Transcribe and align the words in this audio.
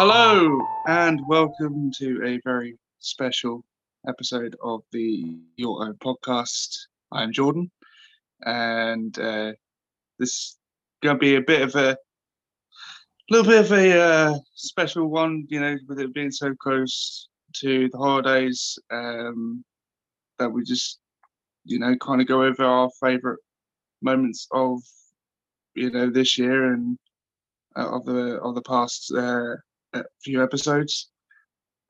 Hello, 0.00 0.60
and 0.86 1.20
welcome 1.26 1.90
to 1.98 2.24
a 2.24 2.40
very 2.44 2.78
special 3.00 3.64
episode 4.06 4.54
of 4.62 4.82
the 4.92 5.40
Your 5.56 5.84
Own 5.84 5.94
podcast. 5.94 6.72
I'm 7.10 7.32
Jordan, 7.32 7.68
and 8.42 9.18
uh, 9.18 9.54
this 10.20 10.28
is 10.28 10.58
going 11.02 11.16
to 11.16 11.18
be 11.18 11.34
a 11.34 11.40
bit 11.40 11.62
of 11.62 11.74
a 11.74 11.96
little 13.28 13.44
bit 13.44 13.64
of 13.64 13.72
a 13.72 14.00
uh, 14.00 14.38
special 14.54 15.08
one, 15.08 15.48
you 15.48 15.58
know, 15.58 15.76
with 15.88 15.98
it 15.98 16.14
being 16.14 16.30
so 16.30 16.54
close 16.54 17.28
to 17.56 17.88
the 17.90 17.98
holidays. 17.98 18.78
Um, 18.92 19.64
that 20.38 20.48
we 20.48 20.62
just, 20.62 21.00
you 21.64 21.80
know, 21.80 21.96
kind 21.96 22.20
of 22.20 22.28
go 22.28 22.44
over 22.44 22.62
our 22.62 22.88
favourite 23.00 23.40
moments 24.00 24.46
of, 24.52 24.80
you 25.74 25.90
know, 25.90 26.08
this 26.08 26.38
year 26.38 26.72
and 26.72 26.96
uh, 27.74 27.96
of 27.96 28.04
the 28.04 28.38
of 28.42 28.54
the 28.54 28.62
past 28.62 29.12
uh, 29.12 29.56
uh, 29.94 30.02
few 30.22 30.42
episodes. 30.42 31.10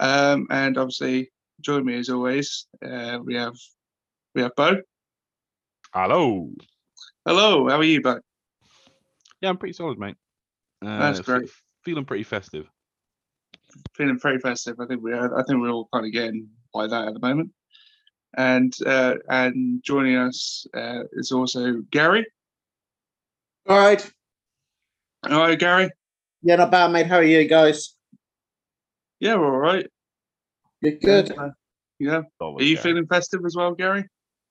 Um, 0.01 0.47
and 0.51 0.79
obviously, 0.79 1.31
join 1.61 1.85
me 1.85 1.99
as 1.99 2.09
always. 2.09 2.67
Uh, 2.85 3.19
we 3.23 3.35
have 3.35 3.55
we 4.35 4.43
have 4.43 4.55
Bo. 4.57 4.77
Hello. 5.93 6.51
Hello, 7.27 7.69
how 7.69 7.77
are 7.77 7.85
you, 7.85 8.01
Bo? 8.01 8.21
Yeah, 9.41 9.51
I'm 9.51 9.57
pretty 9.57 9.73
solid, 9.73 9.99
mate. 9.99 10.17
Uh, 10.85 10.99
That's 10.99 11.21
fe- 11.21 11.25
great. 11.25 11.51
feeling 11.85 12.05
pretty 12.05 12.25
festive. 12.25 12.67
Feeling 13.95 14.19
very 14.19 14.39
festive. 14.39 14.79
I 14.81 14.87
think 14.87 15.03
we 15.03 15.13
are. 15.13 15.39
I 15.39 15.43
think 15.45 15.61
we're 15.61 15.71
all 15.71 15.89
kind 15.93 16.07
of 16.07 16.13
getting 16.13 16.49
by 16.73 16.87
that 16.87 17.09
at 17.09 17.15
the 17.15 17.21
moment. 17.21 17.51
And 18.37 18.75
uh, 18.87 19.15
and 19.29 19.83
joining 19.83 20.17
us 20.17 20.67
uh, 20.75 21.05
is 21.13 21.33
also 21.33 21.83
Gary. 21.91 22.27
All 23.69 23.79
right. 23.79 24.13
All 25.29 25.41
right, 25.41 25.59
Gary. 25.59 25.91
Yeah, 26.43 26.57
not 26.57 26.71
bad, 26.71 26.93
mate. 26.93 27.07
How 27.07 27.17
are 27.17 27.25
you 27.25 27.47
guys? 27.49 27.95
Yeah, 29.21 29.37
we're 29.37 29.53
all 29.53 29.59
right. 29.59 29.87
You're 30.81 30.99
good. 30.99 31.35
Yeah. 31.99 32.23
Are 32.41 32.63
you 32.63 32.77
feeling 32.77 33.07
festive 33.07 33.41
as 33.45 33.57
well, 33.57 33.75
Gary? 33.75 34.05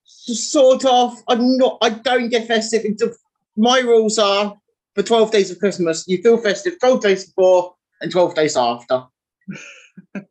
Sort 0.03 0.83
of. 0.85 1.17
I'm 1.29 1.57
not. 1.57 1.77
I 1.81 1.89
don't 1.89 2.29
get 2.29 2.47
festive. 2.47 2.83
Until, 2.83 3.13
my 3.55 3.79
rules 3.79 4.19
are 4.19 4.57
for 4.95 5.03
12 5.03 5.31
days 5.31 5.51
of 5.51 5.59
Christmas, 5.59 6.05
you 6.07 6.21
feel 6.21 6.37
festive 6.37 6.79
12 6.79 7.01
days 7.01 7.25
before 7.25 7.75
and 8.01 8.11
12 8.11 8.35
days 8.35 8.57
after. 8.57 9.03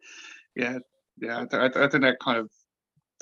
Yeah, 0.56 0.78
yeah. 1.20 1.42
I, 1.42 1.68
th- 1.68 1.76
I 1.76 1.88
think 1.88 2.02
that 2.02 2.18
kind 2.18 2.38
of 2.38 2.50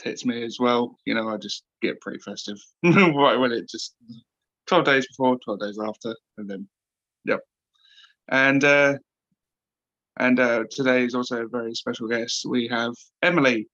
hits 0.03 0.25
me 0.25 0.45
as 0.45 0.59
well. 0.61 0.97
You 1.05 1.15
know, 1.15 1.29
I 1.29 1.37
just 1.37 1.65
get 1.83 2.01
pretty 2.01 2.21
festive 2.21 2.57
right 2.85 3.37
when 3.39 3.53
it 3.53 3.69
just 3.69 3.97
twelve 4.67 4.85
days 4.85 5.07
before, 5.09 5.37
twelve 5.45 5.61
days 5.61 5.79
after, 5.85 6.15
and 6.39 6.49
then 6.49 6.61
yep. 6.61 6.69
And 8.29 8.65
uh 8.65 8.95
and 10.19 10.39
uh 10.41 10.65
today 10.71 11.05
is 11.05 11.15
also 11.15 11.45
a 11.45 11.49
very 11.49 11.75
special 11.75 12.09
guest. 12.09 12.45
We 12.49 12.69
have 12.69 12.95
Emily. 13.23 13.69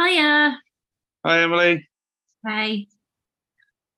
Hiya. 0.00 0.58
Hi, 1.24 1.40
Emily. 1.42 1.88
Hey. 2.46 2.88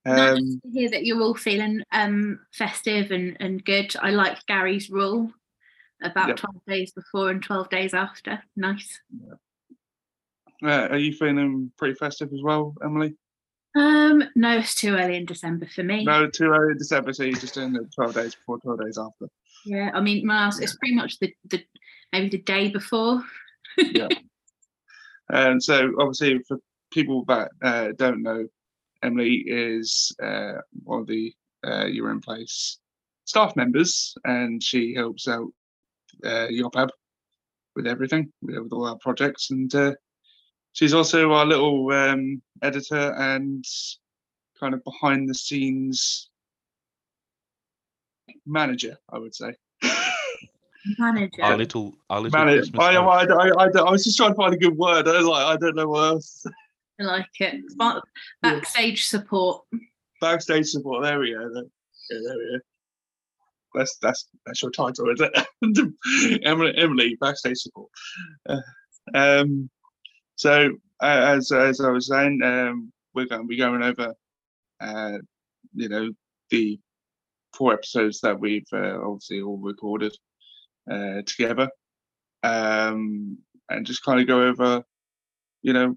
nice 0.05 0.39
Um, 0.39 0.61
to 0.65 0.71
hear 0.73 0.91
that 0.91 1.05
you're 1.05 1.23
all 1.23 1.35
feeling 1.35 1.83
um 1.93 2.41
festive 2.53 3.11
and, 3.11 3.37
and 3.41 3.65
good. 3.65 3.95
I 4.01 4.11
like 4.11 4.45
Gary's 4.47 4.91
rule 4.91 5.33
about 6.03 6.29
Yep. 6.29 6.37
12 6.39 6.57
days 6.67 6.93
before 6.93 7.31
and 7.31 7.43
12 7.43 7.71
days 7.71 7.95
after. 7.95 8.43
Nice. 8.57 9.01
uh, 10.65 10.89
are 10.91 10.99
you 10.99 11.13
feeling 11.13 11.71
pretty 11.79 11.95
festive 11.95 12.31
as 12.33 12.43
well, 12.43 12.75
Emily? 12.85 13.15
Um, 13.75 14.25
no, 14.35 14.59
it's 14.59 14.75
too 14.75 14.95
early 14.95 15.17
in 15.17 15.25
December 15.25 15.67
for 15.67 15.83
me. 15.83 16.05
No, 16.05 16.29
too 16.29 16.47
early 16.47 16.73
in 16.73 16.79
December, 16.79 17.13
so 17.13 17.23
you're 17.23 17.39
just 17.39 17.55
doing 17.55 17.73
the 17.73 17.89
twelve 17.95 18.15
days 18.15 18.35
before, 18.35 18.59
twelve 18.59 18.81
days 18.85 18.99
after. 18.99 19.29
Yeah, 19.65 19.91
I 19.95 20.01
mean, 20.01 20.27
Mars, 20.27 20.61
it's 20.61 20.77
pretty 20.77 20.95
much 20.95 21.19
the, 21.21 21.35
the 21.49 21.65
maybe 22.13 22.29
the 22.29 22.43
day 22.43 22.69
before. 22.69 23.23
Yeah. 23.79 24.09
And 25.31 25.63
so, 25.63 25.93
obviously, 25.99 26.41
for 26.47 26.59
people 26.93 27.25
that 27.27 27.51
uh, 27.63 27.89
don't 27.97 28.23
know, 28.23 28.47
Emily 29.03 29.45
is 29.47 30.15
uh, 30.23 30.55
one 30.85 31.01
of 31.01 31.07
the 31.07 31.33
uh, 31.67 31.87
Your 31.87 32.11
Own 32.11 32.21
Place 32.21 32.79
staff 33.25 33.57
members, 33.57 34.15
and 34.25 34.63
she 34.63 34.95
helps 34.95 35.29
out 35.29 35.49
uh, 36.25 36.49
pub 36.73 36.91
with 37.75 37.87
everything, 37.87 38.31
with 38.43 38.59
with 38.59 38.73
all 38.73 38.87
our 38.87 38.99
projects. 38.99 39.51
And 39.51 39.75
uh, 39.75 39.93
she's 40.73 40.95
also 40.95 41.33
our 41.33 41.47
little 41.47 41.91
um, 41.93 42.43
editor 42.63 43.15
and 43.17 43.65
kind 44.59 44.75
of 44.75 44.83
behind 44.85 45.29
the 45.29 45.35
scenes 45.35 46.31
manager, 48.47 48.97
I 49.11 49.19
would 49.19 49.35
say. 49.35 49.55
Manager. 50.99 51.43
Our 51.45 51.57
little, 51.57 51.95
our 52.11 52.21
little 52.21 52.39
Manager. 52.39 52.61
Christmas 52.73 52.85
I. 52.85 52.95
I, 52.97 53.25
I, 53.25 53.49
I, 53.49 53.65
I 53.67 53.91
was 53.91 54.05
just 54.05 54.17
trying 54.17 54.31
to 54.31 54.35
find 54.35 54.53
a 54.53 54.57
good 54.57 54.77
word. 54.77 55.07
I 55.07 55.19
was 55.19 55.27
like, 55.27 55.47
I 55.47 55.57
don't 55.57 55.77
know 55.77 55.89
what 55.89 56.05
else. 56.15 56.45
I 57.01 57.05
like 57.05 57.27
it. 57.39 57.61
Ba- 57.77 58.03
Backstage 58.43 59.07
support. 59.07 59.63
backstage 60.21 60.67
support. 60.67 61.05
There 61.05 61.21
we 61.21 61.33
go. 61.33 61.53
There, 61.53 61.65
yeah, 62.11 62.19
there 62.27 62.37
we 62.37 62.59
go. 62.59 62.61
That's 63.75 63.97
that's 64.03 64.29
that's 64.45 64.61
your 64.61 64.71
title, 64.71 65.09
is 65.11 65.21
it? 65.21 66.41
Emily, 66.45 66.75
Emily, 66.77 67.17
backstage 67.21 67.59
support. 67.59 67.89
Uh, 68.49 68.61
um, 69.15 69.71
so 70.43 70.73
uh, 71.01 71.35
as 71.37 71.53
as 71.53 71.81
I 71.81 71.91
was 71.91 72.09
saying, 72.09 72.43
um, 72.43 72.93
we're 73.15 73.27
going 73.27 73.43
to 73.43 73.47
be 73.47 73.57
going 73.57 73.83
over, 73.83 74.15
uh, 74.81 75.19
you 75.73 75.89
know, 75.89 76.11
the 76.51 76.81
four 77.57 77.75
episodes 77.75 78.21
that 78.23 78.41
we've 78.41 78.67
uh, 78.73 78.99
obviously 79.01 79.41
all 79.41 79.59
recorded 79.59 80.17
uh, 80.91 81.23
together, 81.27 81.69
um, 82.43 83.39
and 83.71 83.87
just 83.87 84.05
kind 84.05 84.21
of 84.21 84.27
go 84.27 84.43
over, 84.43 84.83
you 85.63 85.73
know, 85.73 85.97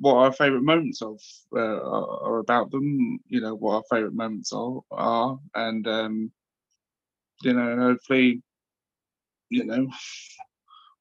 what 0.00 0.14
our 0.16 0.32
favorite 0.32 0.64
moments 0.64 1.00
of 1.00 1.20
uh, 1.54 1.60
are, 1.60 2.38
about 2.38 2.70
them 2.70 3.18
you 3.28 3.40
know 3.40 3.54
what 3.54 3.74
our 3.74 3.82
favorite 3.90 4.14
moments 4.14 4.52
are 4.52 4.80
are 4.90 5.38
and 5.54 5.86
um 5.86 6.32
you 7.42 7.52
know 7.52 7.76
hopefully 7.76 8.42
you 9.50 9.64
know 9.64 9.88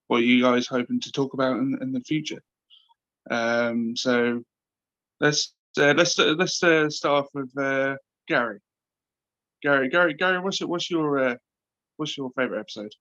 what 0.07 0.23
you 0.23 0.41
guys 0.41 0.67
hoping 0.67 0.99
to 0.99 1.11
talk 1.11 1.33
about 1.33 1.57
in, 1.57 1.77
in 1.81 1.91
the 1.93 2.01
future 2.01 2.41
um 3.31 3.95
so 3.95 4.41
let's 5.19 5.53
uh, 5.79 5.93
let's 5.95 6.17
uh, 6.17 6.35
let's 6.37 6.61
uh, 6.63 6.89
start 6.89 7.25
off 7.25 7.29
with 7.33 7.51
uh 7.57 7.95
gary 8.27 8.59
gary 9.61 9.89
gary 9.89 10.13
gary 10.13 10.39
what's 10.39 10.59
your 10.59 10.69
what's 10.69 10.89
your 10.89 11.19
uh, 11.19 11.35
what's 11.97 12.17
your 12.17 12.31
favorite 12.37 12.59
episode 12.59 12.91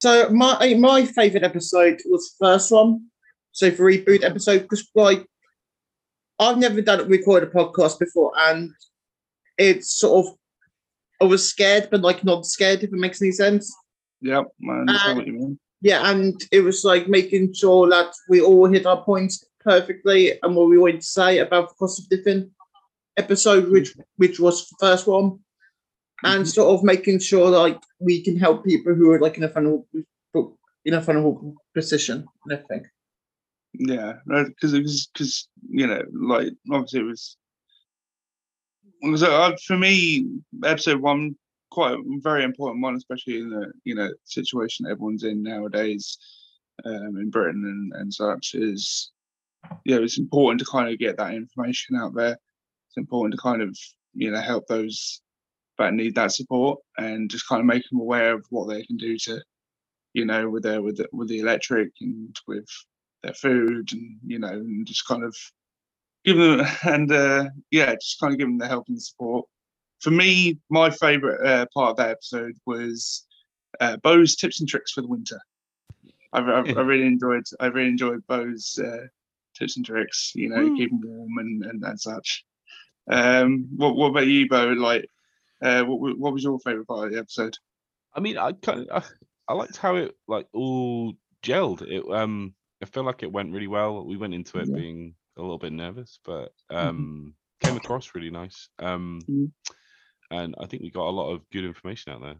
So 0.00 0.28
my 0.30 0.74
my 0.74 1.04
favourite 1.06 1.44
episode 1.44 2.00
was 2.06 2.34
the 2.38 2.46
first 2.46 2.70
one. 2.70 3.06
So 3.52 3.70
the 3.70 3.82
reboot 3.82 4.22
episode, 4.24 4.62
because 4.62 4.88
like 4.94 5.24
I've 6.38 6.58
never 6.58 6.82
done 6.82 7.00
a 7.00 7.04
record 7.04 7.42
a 7.44 7.46
podcast 7.46 7.98
before, 7.98 8.32
and 8.36 8.70
it's 9.56 9.98
sort 9.98 10.26
of 10.26 10.32
I 11.22 11.24
was 11.24 11.48
scared, 11.48 11.88
but 11.90 12.00
like 12.02 12.24
not 12.24 12.44
scared, 12.44 12.82
if 12.82 12.90
it 12.92 12.98
makes 13.04 13.22
any 13.22 13.32
sense. 13.32 13.72
yep 14.20 14.44
i 14.68 14.72
understand 14.80 15.16
what 15.18 15.26
you 15.26 15.32
mean 15.34 15.58
Yeah, 15.80 16.10
and 16.10 16.34
it 16.50 16.60
was 16.60 16.84
like 16.84 17.08
making 17.08 17.52
sure 17.54 17.88
that 17.90 18.10
we 18.28 18.40
all 18.40 18.66
hit 18.66 18.86
our 18.86 19.02
points 19.04 19.44
perfectly 19.64 20.38
and 20.42 20.54
what 20.54 20.68
we 20.68 20.78
wanted 20.78 21.00
to 21.00 21.06
say 21.06 21.38
about 21.38 21.68
the 21.70 21.74
cost 21.76 21.98
of 22.00 22.08
different 22.08 22.50
episode, 23.16 23.70
which 23.70 23.94
which 24.16 24.38
was 24.38 24.68
the 24.68 24.76
first 24.80 25.06
one, 25.06 25.38
and 26.24 26.44
Mhm. 26.44 26.54
sort 26.54 26.74
of 26.74 26.84
making 26.84 27.18
sure 27.20 27.50
like 27.50 27.80
we 27.98 28.22
can 28.22 28.36
help 28.36 28.64
people 28.64 28.94
who 28.94 29.10
are 29.10 29.20
like 29.20 29.36
in 29.36 29.44
a 29.44 29.48
vulnerable 29.48 29.86
in 30.84 30.94
a 30.94 31.00
vulnerable 31.00 31.54
position 31.74 32.26
and 32.44 32.52
everything. 32.52 32.86
Yeah, 33.72 34.18
because 34.26 34.74
it 34.74 34.82
was 34.82 35.08
because 35.12 35.48
you 35.68 35.86
know, 35.86 36.02
like 36.12 36.52
obviously 36.70 37.00
it 37.00 37.04
was. 37.04 37.36
So 39.16 39.30
uh, 39.34 39.56
for 39.66 39.76
me, 39.76 40.26
episode 40.64 41.00
one 41.00 41.36
quite 41.70 41.94
a 41.94 42.02
very 42.22 42.44
important 42.44 42.82
one, 42.82 42.94
especially 42.94 43.38
in 43.38 43.50
the 43.50 43.72
you 43.84 43.94
know 43.94 44.10
situation 44.24 44.86
everyone's 44.86 45.24
in 45.24 45.42
nowadays 45.42 46.18
um, 46.84 47.16
in 47.18 47.30
Britain 47.30 47.64
and, 47.64 48.00
and 48.00 48.14
such. 48.14 48.54
Is 48.54 49.10
know 49.86 50.02
it's 50.02 50.18
important 50.18 50.60
to 50.60 50.66
kind 50.66 50.92
of 50.92 50.98
get 50.98 51.16
that 51.18 51.34
information 51.34 51.96
out 51.96 52.14
there. 52.14 52.38
It's 52.88 52.96
important 52.96 53.34
to 53.34 53.40
kind 53.40 53.62
of 53.62 53.76
you 54.14 54.30
know 54.30 54.40
help 54.40 54.66
those 54.68 55.20
that 55.78 55.94
need 55.94 56.14
that 56.14 56.32
support 56.32 56.78
and 56.98 57.30
just 57.30 57.48
kind 57.48 57.60
of 57.60 57.66
make 57.66 57.82
them 57.90 58.00
aware 58.00 58.34
of 58.34 58.46
what 58.50 58.68
they 58.68 58.84
can 58.84 58.96
do 58.96 59.18
to 59.18 59.40
you 60.12 60.24
know 60.24 60.48
with 60.48 60.62
their 60.62 60.80
with 60.80 60.96
the, 60.96 61.08
with 61.12 61.28
the 61.28 61.40
electric 61.40 61.90
and 62.00 62.36
with 62.46 62.66
their 63.22 63.34
food 63.34 63.92
and 63.92 64.18
you 64.26 64.38
know 64.38 64.48
and 64.48 64.86
just 64.86 65.06
kind 65.06 65.24
of 65.24 65.36
give 66.24 66.36
them 66.36 66.64
and 66.84 67.12
uh 67.12 67.46
yeah 67.70 67.94
just 67.94 68.20
kind 68.20 68.32
of 68.32 68.38
give 68.38 68.48
them 68.48 68.58
the 68.58 68.68
help 68.68 68.86
and 68.88 69.02
support 69.02 69.46
for 70.00 70.10
me 70.10 70.58
my 70.70 70.90
favorite 70.90 71.44
uh, 71.46 71.66
part 71.74 71.90
of 71.90 71.96
that 71.96 72.10
episode 72.10 72.54
was 72.66 73.26
uh 73.80 73.96
bo's 73.98 74.36
tips 74.36 74.60
and 74.60 74.68
tricks 74.68 74.92
for 74.92 75.02
the 75.02 75.08
winter 75.08 75.40
i, 76.32 76.40
I, 76.40 76.58
I 76.76 76.80
really 76.80 77.06
enjoyed 77.06 77.44
i 77.60 77.66
really 77.66 77.88
enjoyed 77.88 78.24
bo's 78.28 78.78
uh 78.82 79.06
tips 79.54 79.76
and 79.76 79.86
tricks 79.86 80.32
you 80.34 80.48
know 80.48 80.62
Woo. 80.62 80.76
keep 80.76 80.90
them 80.90 81.02
warm 81.04 81.38
and, 81.38 81.64
and 81.64 81.84
and 81.84 82.00
such 82.00 82.44
um 83.10 83.68
what, 83.76 83.96
what 83.96 84.08
about 84.08 84.26
you 84.26 84.48
bo 84.48 84.68
like 84.68 85.08
uh 85.62 85.82
what, 85.84 86.18
what 86.18 86.32
was 86.32 86.42
your 86.42 86.58
favorite 86.60 86.86
part 86.86 87.06
of 87.06 87.12
the 87.12 87.18
episode 87.18 87.56
I 88.16 88.20
mean, 88.20 88.38
I 88.38 88.52
kind 88.52 88.88
of, 88.88 89.02
I 89.48 89.52
I 89.52 89.54
liked 89.54 89.76
how 89.76 89.96
it 89.96 90.14
like 90.28 90.46
all 90.52 91.14
gelled. 91.42 91.82
It 91.82 92.04
um 92.10 92.54
I 92.82 92.86
feel 92.86 93.02
like 93.02 93.22
it 93.22 93.32
went 93.32 93.52
really 93.52 93.66
well. 93.66 94.04
We 94.06 94.16
went 94.16 94.34
into 94.34 94.58
it 94.58 94.68
Yeah. 94.68 94.76
being 94.76 95.14
a 95.36 95.42
little 95.42 95.58
bit 95.58 95.72
nervous, 95.72 96.20
but 96.24 96.52
um 96.70 97.34
came 97.60 97.76
across 97.76 98.14
really 98.14 98.30
nice. 98.30 98.68
Um 98.78 99.20
Mhm. 99.28 99.50
and 100.30 100.54
I 100.60 100.66
think 100.66 100.82
we 100.82 100.90
got 100.90 101.08
a 101.08 101.10
lot 101.10 101.32
of 101.32 101.48
good 101.50 101.64
information 101.64 102.12
out 102.12 102.20
there. 102.22 102.36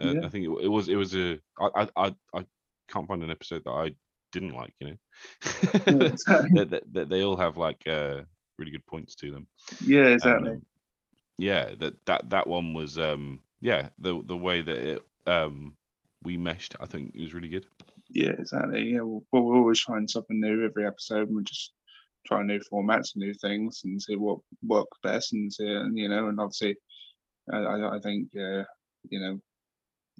Uh, 0.00 0.14
Yeah. 0.14 0.26
I 0.26 0.28
think 0.28 0.46
it, 0.46 0.64
it 0.64 0.68
was 0.68 0.88
it 0.88 0.96
was 0.96 1.14
a 1.14 1.38
I 1.58 1.88
I 1.96 2.14
I 2.34 2.44
can't 2.88 3.06
find 3.08 3.22
an 3.22 3.30
episode 3.30 3.62
that 3.64 3.70
I 3.70 3.90
didn't 4.32 4.54
like. 4.54 4.74
You 4.80 4.88
know, 4.88 4.96
Yeah, 5.88 6.08
exactly. 6.12 6.50
that, 6.54 6.70
that, 6.70 6.92
that 6.92 7.08
they 7.08 7.22
all 7.22 7.36
have 7.36 7.56
like 7.56 7.86
uh 7.86 8.22
really 8.58 8.72
good 8.72 8.86
points 8.86 9.14
to 9.16 9.30
them. 9.30 9.46
Yeah, 9.80 10.08
exactly. 10.08 10.52
um, 10.52 10.62
yeah, 11.38 11.74
that 11.78 11.94
that 12.06 12.30
that 12.30 12.46
one 12.46 12.74
was 12.74 12.98
um 12.98 13.40
yeah 13.60 13.88
the 13.98 14.22
the 14.24 14.36
way 14.36 14.62
that 14.62 14.76
it 14.76 15.02
um 15.26 15.76
we 16.22 16.36
meshed. 16.36 16.76
I 16.80 16.86
think 16.86 17.14
it 17.14 17.20
was 17.22 17.34
really 17.34 17.48
good. 17.48 17.66
Yeah, 18.10 18.32
exactly. 18.38 18.92
Yeah, 18.92 19.02
we're, 19.02 19.20
we're 19.32 19.56
always 19.56 19.80
trying 19.80 20.08
something 20.08 20.40
new 20.40 20.64
every 20.64 20.86
episode, 20.86 21.28
and 21.28 21.36
we're 21.36 21.42
just 21.42 21.72
trying 22.26 22.46
new 22.46 22.60
formats, 22.72 23.14
and 23.14 23.22
new 23.22 23.34
things, 23.34 23.82
and 23.84 24.00
see 24.00 24.16
what 24.16 24.40
works 24.62 24.98
best, 25.02 25.32
and 25.32 25.52
see, 25.52 25.66
and 25.66 25.96
you 25.96 26.08
know, 26.08 26.28
and 26.28 26.38
obviously, 26.40 26.76
I, 27.52 27.58
I, 27.58 27.96
I 27.96 28.00
think, 28.00 28.28
uh, 28.36 28.64
you 29.10 29.20
know, 29.20 29.40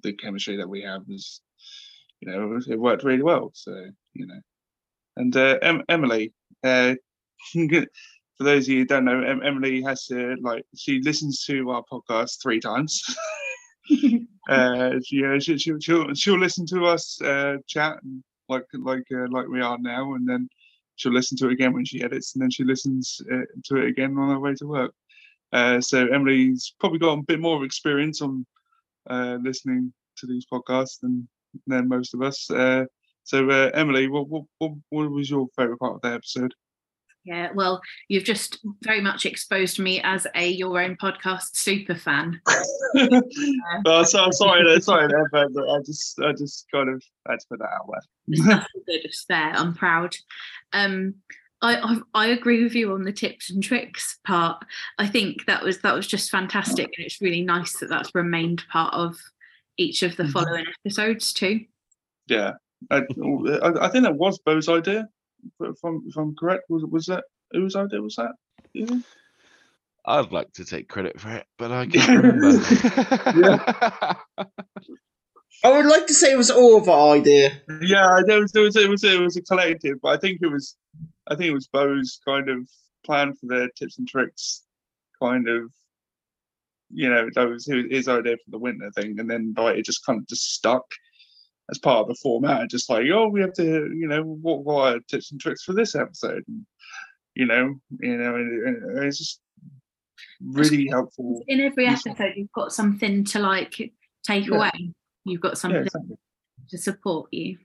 the 0.03 0.13
chemistry 0.15 0.57
that 0.57 0.69
we 0.69 0.83
have 0.83 1.03
is, 1.09 1.41
you 2.23 2.31
know, 2.31 2.61
it 2.69 2.79
worked 2.79 3.03
really 3.03 3.23
well. 3.23 3.51
So, 3.53 3.73
you 4.15 4.27
know, 4.27 4.41
and 5.17 5.37
uh, 5.37 5.59
em- 5.61 5.83
Emily, 5.89 6.33
uh, 6.63 6.95
for 7.53 8.45
those 8.45 8.65
of 8.65 8.69
you 8.69 8.79
who 8.81 8.85
don't 8.85 9.05
know, 9.05 9.23
em- 9.23 9.43
Emily 9.43 9.83
has 9.83 10.07
to 10.07 10.37
like 10.41 10.65
she 10.77 11.01
listens 11.03 11.45
to 11.47 11.69
our 11.71 11.83
podcast 11.91 12.41
three 12.41 12.61
times. 12.61 13.03
uh 14.49 14.93
she, 15.05 15.25
uh, 15.25 15.39
she, 15.41 15.59
she'll, 15.59 15.79
she'll 15.81 16.15
she'll 16.15 16.39
listen 16.39 16.65
to 16.65 16.87
us 16.87 17.21
uh 17.23 17.57
chat 17.67 17.99
and 18.05 18.23
like 18.49 18.65
like 18.75 19.05
uh, 19.13 19.27
like 19.31 19.49
we 19.49 19.61
are 19.61 19.79
now 19.79 20.15
and 20.15 20.29
then 20.29 20.49
she'll 20.97 21.13
listen 21.13 21.37
to 21.37 21.49
it 21.49 21.53
again 21.53 21.73
when 21.73 21.85
she 21.85 22.03
edits 22.03 22.35
and 22.35 22.43
then 22.43 22.51
she 22.51 22.65
listens 22.65 23.21
uh, 23.33 23.43
to 23.65 23.77
it 23.77 23.89
again 23.89 24.17
on 24.17 24.31
her 24.31 24.39
way 24.41 24.55
to 24.55 24.67
work 24.67 24.93
uh 25.53 25.81
so 25.81 26.07
emily's 26.09 26.75
probably 26.79 26.99
got 26.99 27.19
a 27.19 27.23
bit 27.23 27.41
more 27.41 27.65
experience 27.65 28.23
on 28.23 28.47
uh 29.11 29.37
listening 29.43 29.93
to 30.17 30.27
these 30.27 30.47
podcasts 30.47 31.01
than 31.01 31.29
than 31.67 31.89
most 31.89 32.15
of 32.15 32.23
us 32.23 32.51
uh 32.51 32.85
so 33.25 33.49
uh, 33.51 33.71
emily 33.75 34.09
what, 34.09 34.29
what 34.29 34.45
what 34.59 34.73
what 34.91 35.11
was 35.11 35.31
your 35.31 35.47
favorite 35.57 35.79
part 35.79 35.95
of 35.95 36.01
the 36.03 36.09
episode 36.09 36.55
Yeah, 37.25 37.51
well, 37.55 37.81
you've 38.09 38.25
just 38.25 38.59
very 38.83 39.01
much 39.01 39.27
exposed 39.27 39.79
me 39.79 40.01
as 40.03 40.27
a 40.35 40.49
your 40.49 40.81
own 40.83 40.97
podcast 40.97 41.55
super 41.55 41.95
fan. 41.95 42.41
oh, 43.87 44.03
so, 44.03 44.29
sorry 44.33 44.65
there, 44.65 44.81
sorry 44.81 45.07
there, 45.07 45.29
but 45.31 45.47
i 45.71 45.79
just 45.87 46.19
i 46.19 46.33
just 46.33 46.67
kind 46.75 46.89
of 46.89 47.01
had 47.29 47.39
to 47.39 47.47
put 47.49 47.61
that 47.61 47.71
out 47.79 47.87
there 47.89 48.03
good. 48.87 49.05
It's 49.05 49.25
there. 49.27 49.53
I'm 49.53 49.75
proud. 49.75 50.17
Um, 50.73 51.17
I, 51.61 51.77
I 51.77 52.01
I 52.15 52.27
agree 52.29 52.63
with 52.63 52.75
you 52.75 52.93
on 52.93 53.03
the 53.03 53.13
tips 53.13 53.51
and 53.51 53.63
tricks 53.63 54.19
part. 54.27 54.65
I 54.99 55.07
think 55.07 55.47
that 55.47 55.63
was 55.63 55.81
that 55.81 55.95
was 55.95 56.07
just 56.07 56.31
fantastic, 56.31 56.91
and 56.97 57.07
it's 57.07 57.21
really 57.21 57.43
nice 57.43 57.79
that 57.79 57.89
that's 57.89 58.15
remained 58.15 58.65
part 58.71 58.93
of 58.95 59.17
each 59.77 60.03
of 60.03 60.17
the 60.17 60.25
Mhm. 60.25 60.33
following 60.33 60.67
episodes 60.85 61.33
too. 61.33 61.65
Yeah, 62.27 62.53
I, 62.91 62.99
I, 62.99 63.87
I 63.87 63.89
think 63.89 64.05
that 64.05 64.17
was 64.17 64.39
Bo's 64.41 64.69
idea. 64.69 65.09
If 65.61 65.77
I'm, 65.85 66.03
if 66.07 66.17
I'm 66.17 66.35
correct, 66.37 66.65
was 66.69 66.85
was 66.85 67.07
that 67.07 67.25
whose 67.53 67.75
idea 67.77 68.01
was 68.01 68.17
that? 68.17 68.33
Yeah. 68.75 68.99
I'd 70.05 70.33
like 70.33 70.53
to 70.55 70.65
take 70.65 70.89
credit 70.89 71.21
for 71.21 71.31
it, 71.31 71.47
but 71.59 71.71
I 71.71 71.87
can't 71.87 72.25
remember. 72.25 72.59
I 75.65 75.71
would 75.71 75.87
like 75.87 76.07
to 76.09 76.15
say 76.15 76.33
it 76.33 76.37
was 76.37 76.51
all 76.51 76.77
of 76.77 76.89
our 76.89 77.15
idea. 77.15 77.61
Yeah, 77.83 78.21
there 78.27 78.41
was 78.41 78.53
there 78.53 78.65
was 78.65 78.75
it 78.77 78.89
was 78.89 79.05
it 79.05 79.21
was 79.21 79.37
a 79.37 79.43
collective, 79.43 79.99
but 80.03 80.09
I 80.09 80.17
think 80.17 80.41
it 80.43 80.49
was 80.51 80.77
I 81.29 81.37
think 81.37 81.51
it 81.51 81.55
was 81.55 81.69
Bo's 81.69 82.21
kind 82.27 82.49
of 82.49 82.69
plan 83.05 83.35
for 83.35 83.47
the 83.47 83.69
tips 83.77 83.99
and 83.99 84.09
tricks, 84.09 84.63
kind 85.23 85.49
of. 85.49 85.71
You 86.93 87.09
know, 87.09 87.29
that 87.35 87.49
was 87.49 87.67
his 87.67 88.09
idea 88.09 88.37
for 88.37 88.51
the 88.51 88.59
winter 88.59 88.91
thing, 88.95 89.19
and 89.19 89.31
then 89.31 89.55
like 89.57 89.77
it 89.77 89.85
just 89.85 90.05
kind 90.05 90.19
of 90.21 90.27
just 90.29 90.55
stuck 90.55 90.85
as 91.71 91.79
part 91.79 92.01
of 92.03 92.09
the 92.09 92.15
format. 92.23 92.71
Just 92.71 92.91
like, 92.91 93.07
oh, 93.13 93.29
we 93.29 93.41
have 93.41 93.55
to, 93.55 93.91
you 93.95 94.07
know, 94.09 94.23
what 94.23 94.65
what 94.65 94.95
are 94.95 95.01
tips 95.09 95.33
and 95.33 95.41
tricks 95.41 95.63
for 95.65 95.73
this 95.73 95.95
episode? 95.95 96.43
And, 96.49 96.67
you 97.35 97.47
know, 97.47 97.75
you 98.01 98.19
know, 98.19 98.35
and, 98.35 98.83
and 98.85 99.05
it's 99.05 99.19
just 99.19 99.41
really 100.45 100.87
helpful. 100.89 101.43
In 101.49 101.61
every 101.61 101.87
episode, 101.87 102.35
you've 102.37 102.53
got 102.53 102.73
something 102.73 103.25
to 103.25 103.39
like 103.39 103.93
take 104.25 104.47
Yeah. 104.47 104.57
away. 104.57 104.93
You've 105.25 105.41
got 105.41 105.53
Yeah, 105.53 105.55
something 105.55 105.83
exactly. 105.83 106.17
to 106.71 106.79
support 106.79 107.33
you. 107.33 107.59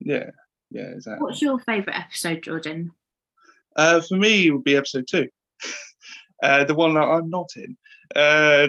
Yeah, 0.00 0.30
yeah, 0.70 0.88
exactly. 0.94 1.24
What's 1.24 1.42
your 1.42 1.58
favourite 1.60 1.98
episode, 1.98 2.42
Jordan? 2.42 2.92
Uh, 3.76 4.00
for 4.00 4.16
me, 4.16 4.46
it 4.46 4.50
would 4.50 4.64
be 4.64 4.76
episode 4.76 5.06
two, 5.08 5.28
uh, 6.42 6.64
the 6.64 6.74
one 6.74 6.94
that 6.94 7.02
I'm 7.02 7.30
not 7.30 7.50
in. 7.56 7.76
Uh, 8.14 8.68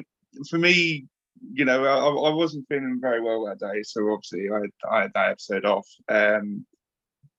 for 0.49 0.57
me, 0.57 1.07
you 1.53 1.65
know, 1.65 1.85
I, 1.85 2.29
I 2.29 2.33
wasn't 2.33 2.67
feeling 2.67 2.99
very 3.01 3.21
well 3.21 3.45
that 3.45 3.59
day, 3.59 3.83
so 3.83 4.11
obviously 4.11 4.49
I, 4.51 4.61
I 4.93 5.01
had 5.03 5.11
that 5.13 5.31
episode 5.31 5.65
off. 5.65 5.87
Um, 6.07 6.65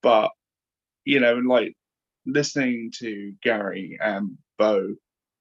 but 0.02 0.30
you 1.04 1.20
know, 1.20 1.34
like 1.34 1.74
listening 2.26 2.92
to 2.98 3.32
Gary 3.42 3.98
and 4.00 4.36
Bo 4.58 4.94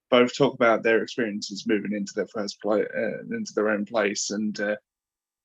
both 0.10 0.36
talk 0.36 0.56
about 0.56 0.82
their 0.82 1.04
experiences 1.04 1.68
moving 1.68 1.94
into 1.94 2.14
their 2.16 2.28
first 2.28 2.60
place, 2.62 2.88
uh, 2.96 3.20
into 3.32 3.52
their 3.56 3.70
own 3.70 3.86
place, 3.86 4.32
and 4.32 4.60
uh, 4.60 4.76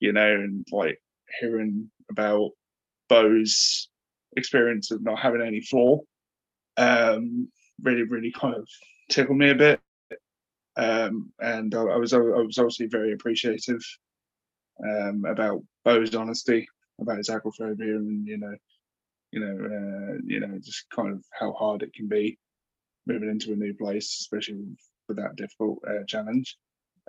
you 0.01 0.13
know, 0.13 0.35
and 0.35 0.67
like 0.73 1.01
hearing 1.41 1.91
about 2.11 2.51
Bo's 3.09 3.89
experience 4.37 4.91
of 4.91 5.03
not 5.03 5.19
having 5.19 5.43
any 5.43 5.61
floor 5.61 6.03
um, 6.77 7.49
really, 7.83 8.03
really 8.03 8.33
kind 8.33 8.55
of 8.57 8.69
tickled 9.11 9.39
me 9.39 9.51
a 9.51 9.55
bit. 9.55 9.81
Um, 10.77 11.33
and 11.41 11.75
I, 11.75 11.83
I 11.83 11.97
was 11.97 12.13
I 12.13 12.19
was 12.19 12.59
obviously 12.59 12.87
very 12.87 13.13
appreciative 13.13 13.83
um, 14.85 15.25
about 15.25 15.63
Bo's 15.85 16.15
honesty 16.15 16.67
about 17.01 17.19
his 17.19 17.31
agoraphobia 17.31 17.97
and 17.97 18.27
you 18.27 18.39
know, 18.39 18.55
you 19.33 19.41
know, 19.41 19.65
uh, 19.65 20.19
you 20.25 20.41
know, 20.41 20.59
just 20.61 20.89
kind 20.91 21.11
of 21.11 21.25
how 21.39 21.53
hard 21.53 21.83
it 21.83 21.93
can 21.95 22.09
be 22.09 22.39
moving 23.07 23.29
into 23.29 23.53
a 23.53 23.57
new 23.57 23.75
place, 23.75 24.19
especially 24.21 24.65
with 25.09 25.17
that 25.17 25.37
difficult 25.37 25.79
uh, 25.89 26.05
challenge. 26.07 26.57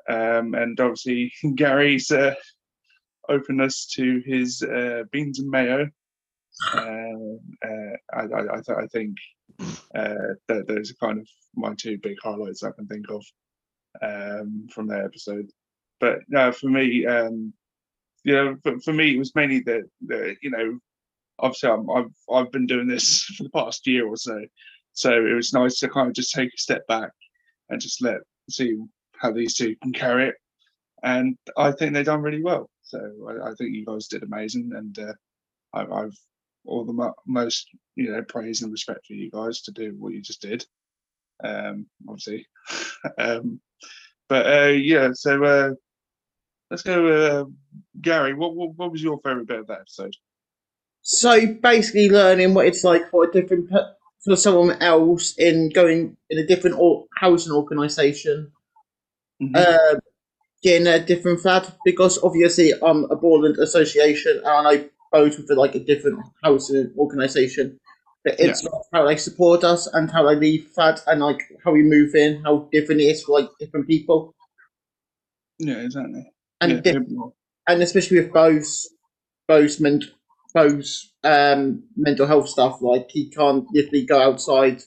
Um, 0.09 0.53
and 0.53 0.79
obviously 0.79 1.31
Gary's 1.55 2.11
uh, 2.11 2.35
openness 3.29 3.87
to 3.95 4.21
his 4.25 4.61
uh, 4.61 5.03
beans 5.11 5.39
and 5.39 5.49
mayo. 5.49 5.89
Uh, 6.73 7.67
uh, 7.67 7.95
I, 8.13 8.21
I, 8.21 8.57
I, 8.57 8.61
th- 8.61 8.77
I 8.77 8.87
think 8.91 9.17
uh, 9.93 10.33
those 10.47 10.91
are 10.91 11.05
kind 11.07 11.19
of 11.19 11.27
my 11.55 11.73
two 11.75 11.97
big 11.97 12.15
highlights 12.23 12.63
I 12.63 12.71
can 12.71 12.87
think 12.87 13.09
of 13.09 13.23
um, 14.01 14.67
from 14.73 14.87
that 14.87 15.03
episode. 15.05 15.49
But 15.99 16.19
no, 16.27 16.51
for 16.51 16.67
me, 16.67 17.05
um, 17.05 17.53
you 18.23 18.33
know, 18.33 18.57
for, 18.63 18.79
for 18.81 18.93
me, 18.93 19.15
it 19.15 19.19
was 19.19 19.35
mainly 19.35 19.61
the 19.61 19.83
you 20.41 20.49
know, 20.49 20.79
obviously 21.39 21.69
I'm, 21.69 21.89
I've 21.89 22.13
I've 22.31 22.51
been 22.51 22.65
doing 22.67 22.87
this 22.87 23.23
for 23.37 23.43
the 23.43 23.49
past 23.49 23.87
year 23.87 24.07
or 24.07 24.17
so, 24.17 24.39
so 24.93 25.11
it 25.11 25.33
was 25.33 25.53
nice 25.53 25.79
to 25.79 25.89
kind 25.89 26.07
of 26.07 26.15
just 26.15 26.33
take 26.33 26.53
a 26.53 26.57
step 26.57 26.85
back 26.87 27.11
and 27.69 27.81
just 27.81 28.01
let 28.01 28.17
see 28.49 28.77
how 29.17 29.31
these 29.31 29.55
two 29.55 29.75
can 29.81 29.93
carry 29.93 30.29
it. 30.29 30.35
And 31.03 31.37
I 31.57 31.71
think 31.71 31.93
they've 31.93 32.05
done 32.05 32.21
really 32.21 32.43
well. 32.43 32.69
So 32.81 32.99
I, 33.29 33.49
I 33.49 33.53
think 33.55 33.75
you 33.75 33.85
guys 33.85 34.07
did 34.07 34.23
amazing, 34.23 34.71
and 34.75 34.97
uh, 34.99 35.13
I, 35.73 36.03
I've 36.03 36.17
all 36.65 36.83
the 36.83 36.93
mo- 36.93 37.13
most 37.27 37.69
you 37.95 38.11
know 38.11 38.23
praise 38.23 38.61
and 38.61 38.71
respect 38.71 39.05
for 39.07 39.13
you 39.13 39.29
guys 39.29 39.61
to 39.63 39.71
do 39.71 39.95
what 39.97 40.13
you 40.13 40.21
just 40.21 40.41
did. 40.41 40.65
Um, 41.43 41.87
obviously, 42.07 42.47
um, 43.17 43.59
but 44.29 44.45
uh, 44.45 44.67
yeah. 44.71 45.09
So 45.13 45.43
uh, 45.43 45.69
let's 46.71 46.83
go, 46.83 47.07
uh, 47.07 47.45
Gary. 48.01 48.33
What, 48.33 48.55
what 48.55 48.75
what 48.75 48.91
was 48.91 49.03
your 49.03 49.19
favorite 49.23 49.47
bit 49.47 49.59
of 49.59 49.67
that 49.67 49.81
episode? 49.81 50.15
So 51.01 51.45
basically, 51.61 52.09
learning 52.09 52.53
what 52.53 52.65
it's 52.67 52.83
like 52.83 53.09
for 53.09 53.25
a 53.25 53.31
different 53.31 53.69
for 54.23 54.35
someone 54.35 54.81
else 54.81 55.35
in 55.37 55.69
going 55.69 56.17
in 56.29 56.39
a 56.39 56.45
different 56.45 56.77
or- 56.79 57.05
housing 57.19 57.53
organisation, 57.53 58.51
Mhm. 59.41 59.55
uh, 59.55 59.99
getting 60.63 60.87
a 60.87 60.99
different 60.99 61.41
flat 61.41 61.75
because 61.85 62.21
obviously 62.23 62.73
I'm 62.81 63.05
a 63.11 63.15
Borland 63.15 63.57
association 63.59 64.41
and 64.45 64.67
I 64.67 64.89
both 65.11 65.37
with 65.37 65.49
like 65.51 65.75
a 65.75 65.79
different 65.79 66.19
housing 66.43 66.93
organisation. 66.97 67.79
But 68.25 68.39
it's 68.39 68.63
like 68.63 68.81
how 68.91 69.05
they 69.07 69.17
support 69.17 69.63
us 69.63 69.85
and 69.85 70.11
how 70.11 70.27
they 70.27 70.35
leave 70.35 70.67
flat 70.73 70.99
and 71.05 71.21
like 71.21 71.43
how 71.63 71.71
we 71.71 71.83
move 71.83 72.15
in, 72.15 72.43
how 72.43 72.67
different 72.71 73.01
it 73.01 73.05
is 73.05 73.23
for 73.23 73.39
like 73.39 73.49
different 73.59 73.87
people, 73.87 74.35
yeah, 75.59 75.77
exactly. 75.77 76.25
and 76.59 76.71
yeah, 76.71 76.81
diff- 76.81 77.07
and 77.67 77.81
especially 77.83 78.19
with 78.19 78.33
Bo's 78.33 78.89
Bo's 79.47 79.79
ment- 79.79 80.05
Bo's 80.53 81.13
um, 81.23 81.83
mental 81.95 82.27
health 82.27 82.49
stuff. 82.49 82.81
Like 82.81 83.09
he 83.09 83.29
can't 83.29 83.65
literally 83.71 84.05
go 84.05 84.21
outside. 84.21 84.81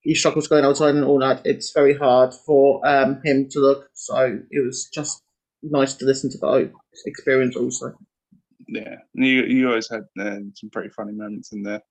He 0.00 0.14
struggles 0.14 0.48
going 0.48 0.64
outside 0.64 0.94
and 0.94 1.04
all 1.04 1.18
that. 1.20 1.42
It's 1.44 1.72
very 1.72 1.94
hard 1.94 2.32
for 2.32 2.80
um, 2.86 3.20
him 3.24 3.48
to 3.50 3.60
look. 3.60 3.90
So 3.92 4.40
it 4.50 4.64
was 4.64 4.88
just 4.92 5.22
nice 5.62 5.94
to 5.94 6.06
listen 6.06 6.30
to 6.30 6.38
Bo's 6.38 6.70
experience 7.06 7.56
also. 7.56 7.94
yeah, 8.68 8.96
you 9.14 9.42
you 9.42 9.68
always 9.68 9.90
had 9.90 10.04
uh, 10.18 10.38
some 10.54 10.70
pretty 10.70 10.90
funny 10.90 11.12
moments 11.12 11.52
in 11.52 11.62
there. 11.62 11.82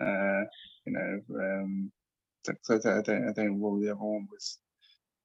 Uh, 0.00 0.44
you 0.86 0.92
know, 0.92 1.20
um, 1.40 1.92
so, 2.44 2.76
I 2.76 3.02
think 3.02 3.28
I 3.28 3.32
think 3.32 3.58
what 3.58 3.80
the 3.80 3.90
other 3.90 4.00
one 4.00 4.28
was. 4.30 4.58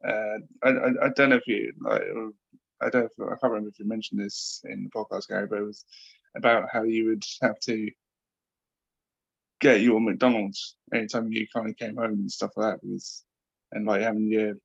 Uh, 0.07 0.39
I, 0.63 0.69
I 0.69 1.05
I 1.05 1.09
don't 1.15 1.29
know 1.29 1.35
if 1.37 1.47
you 1.47 1.73
like. 1.81 2.01
I 2.81 2.89
don't. 2.89 3.05
If, 3.05 3.11
I 3.19 3.35
can't 3.35 3.43
remember 3.43 3.69
if 3.69 3.79
you 3.79 3.87
mentioned 3.87 4.19
this 4.19 4.61
in 4.65 4.83
the 4.83 4.89
podcast, 4.89 5.27
Gary, 5.27 5.47
but 5.47 5.59
it 5.59 5.65
was 5.65 5.85
about 6.35 6.69
how 6.71 6.83
you 6.83 7.05
would 7.07 7.23
have 7.41 7.59
to 7.61 7.89
get 9.59 9.81
your 9.81 9.99
McDonald's 10.01 10.75
anytime 10.93 11.31
you 11.31 11.45
kind 11.53 11.69
of 11.69 11.77
came 11.77 11.97
home 11.97 12.13
and 12.13 12.31
stuff 12.31 12.51
like 12.55 12.73
that, 12.75 12.81
because 12.81 13.23
and 13.71 13.85
like 13.85 14.01
having 14.01 14.27
your 14.31 14.55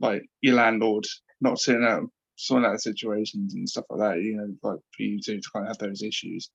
like 0.00 0.24
your 0.40 0.54
landlord 0.56 1.04
not 1.40 1.58
sitting 1.58 1.84
out 1.84 2.04
sorting 2.36 2.68
out 2.68 2.80
situations 2.80 3.54
and 3.54 3.68
stuff 3.68 3.84
like 3.90 4.00
that, 4.00 4.22
you 4.22 4.36
know, 4.36 4.48
like 4.62 4.80
for 4.96 5.02
you 5.02 5.20
to 5.20 5.40
kind 5.52 5.66
of 5.66 5.68
have 5.68 5.78
those 5.78 6.02
issues. 6.02 6.50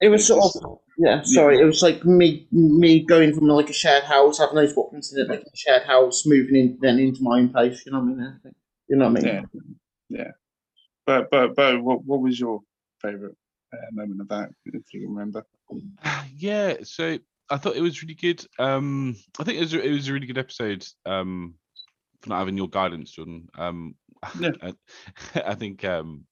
It 0.00 0.08
was 0.08 0.26
sort 0.26 0.44
of 0.44 0.78
yeah. 0.98 1.22
Sorry, 1.22 1.58
it 1.60 1.64
was 1.64 1.82
like 1.82 2.04
me 2.04 2.46
me 2.52 3.04
going 3.04 3.34
from 3.34 3.46
like 3.48 3.70
a 3.70 3.72
shared 3.72 4.04
house, 4.04 4.38
having 4.38 4.56
those 4.56 4.72
bookings 4.72 5.12
in 5.12 5.26
like 5.26 5.40
a 5.42 5.56
shared 5.56 5.82
house, 5.84 6.24
moving 6.26 6.56
in 6.56 6.78
then 6.80 6.98
into 6.98 7.22
my 7.22 7.38
own 7.38 7.48
place. 7.50 7.84
You 7.84 7.92
know 7.92 7.98
what 8.00 8.04
I 8.04 8.08
mean? 8.14 8.20
I 8.20 8.42
think- 8.42 8.56
You 8.88 8.96
know 8.96 9.10
what 9.10 9.18
I 9.18 9.22
mean? 9.22 9.48
Yeah, 10.08 10.18
yeah. 10.18 10.30
But 11.06 11.30
but 11.30 11.54
but 11.56 11.82
what 11.82 12.04
what 12.04 12.20
was 12.20 12.38
your 12.38 12.60
favourite 13.02 13.34
uh, 13.72 13.76
moment 13.92 14.20
of 14.20 14.28
that, 14.28 14.50
if 14.66 14.82
you 14.92 15.00
can 15.00 15.14
remember? 15.14 15.44
yeah 16.34 16.76
so 16.82 17.18
i 17.50 17.56
thought 17.58 17.76
it 17.76 17.82
was 17.82 18.02
really 18.02 18.14
good 18.14 18.42
um 18.58 19.14
i 19.38 19.44
think 19.44 19.58
it 19.58 19.60
was, 19.60 19.74
it 19.74 19.90
was 19.90 20.08
a 20.08 20.12
really 20.14 20.26
good 20.26 20.38
episode 20.38 20.82
um 21.04 21.54
for 22.22 22.30
not 22.30 22.38
having 22.38 22.56
your 22.56 22.68
guidance 22.70 23.10
jordan 23.10 23.48
um 23.58 23.94
Yeah. 24.40 24.52
I, 24.62 24.74
I 25.46 25.54
think 25.54 25.84
um 25.84 26.24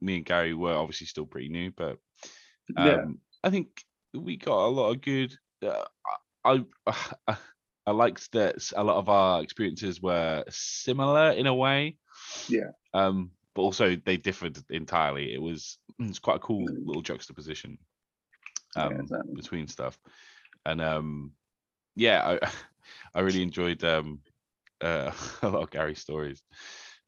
me 0.00 0.16
and 0.18 0.24
gary 0.24 0.54
were 0.54 0.74
obviously 0.74 1.08
still 1.08 1.26
pretty 1.26 1.48
new 1.48 1.72
but 1.76 1.98
um 2.76 2.86
yeah, 2.86 3.04
i 3.42 3.50
think 3.50 3.84
we 4.14 4.36
got 4.36 4.66
a 4.66 4.68
lot 4.68 4.90
of 4.90 5.00
good 5.00 5.36
uh, 5.66 5.84
i 6.44 6.64
i 6.86 7.36
i 7.86 7.90
liked 7.90 8.30
that 8.32 8.56
a 8.76 8.84
lot 8.84 8.96
of 8.96 9.08
our 9.08 9.42
experiences 9.42 10.00
were 10.00 10.44
similar 10.48 11.30
in 11.32 11.46
a 11.46 11.54
way. 11.54 11.96
Yeah. 12.48 12.70
um 12.94 13.30
but 13.54 13.62
also 13.62 13.94
they 14.04 14.16
differed 14.16 14.58
entirely. 14.70 15.32
It 15.32 15.40
was 15.40 15.78
it's 16.00 16.18
quite 16.18 16.36
a 16.36 16.40
cool 16.40 16.64
little 16.84 17.02
juxtaposition 17.02 17.78
yeah, 18.76 18.86
um 18.86 19.00
exactly. 19.00 19.34
between 19.34 19.68
stuff. 19.68 19.98
And 20.66 20.80
um 20.80 21.32
yeah 21.96 22.38
i 22.42 22.48
i 23.14 23.20
really 23.20 23.42
enjoyed 23.42 23.82
um 23.84 24.20
uh, 24.80 25.12
a 25.42 25.48
lot 25.48 25.62
of 25.62 25.70
gary's 25.70 26.00
stories. 26.00 26.42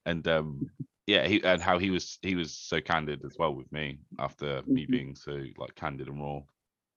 And 0.05 0.27
um 0.29 0.71
yeah 1.07 1.27
he 1.27 1.43
and 1.45 1.63
how 1.63 1.79
he 1.79 1.91
was 1.91 2.19
he 2.23 2.35
was 2.35 2.53
so 2.57 2.81
candid 2.81 3.25
as 3.25 3.37
well 3.39 3.55
with 3.55 3.71
me 3.73 3.99
after 4.19 4.63
me 4.67 4.87
Mhm. 4.87 4.91
being 4.91 5.15
so 5.15 5.33
like 5.59 5.75
candid 5.75 6.09
and 6.09 6.21
raw 6.21 6.41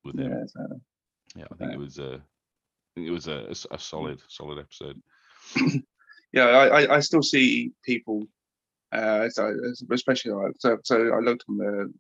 with 0.04 0.18
him 0.20 0.32
yeah, 0.32 0.42
exactly. 0.44 0.78
yeah 1.36 1.46
i 1.52 1.56
think 1.56 1.70
Yeah. 1.72 1.76
it 1.76 1.80
was 1.80 2.00
a 2.00 2.22
it 2.96 3.12
was 3.12 3.28
a, 3.28 3.48
a 3.72 3.80
solid 3.80 4.20
solid 4.28 4.58
episode 4.60 5.02
yeah, 6.34 6.46
I, 6.46 6.84
I, 6.84 6.96
I 6.98 7.00
still 7.00 7.24
see 7.24 7.72
people, 7.84 8.24
uh, 8.92 9.30
so, 9.30 9.56
especially 9.92 10.32
like, 10.32 10.54
so, 10.60 10.78
so 10.84 11.12
I 11.14 11.20
looked 11.20 11.46
on 11.50 11.58
the 11.58 11.94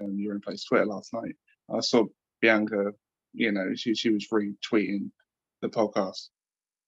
uh, 0.00 0.06
Your 0.06 0.34
Own 0.34 0.40
Place 0.40 0.64
Twitter 0.64 0.86
last 0.86 1.12
night. 1.12 1.36
I 1.72 1.80
saw 1.80 2.06
Bianca, 2.40 2.92
you 3.34 3.52
know, 3.52 3.74
she, 3.76 3.94
she 3.94 4.10
was 4.10 4.26
retweeting 4.32 5.10
the 5.60 5.68
podcast, 5.68 6.30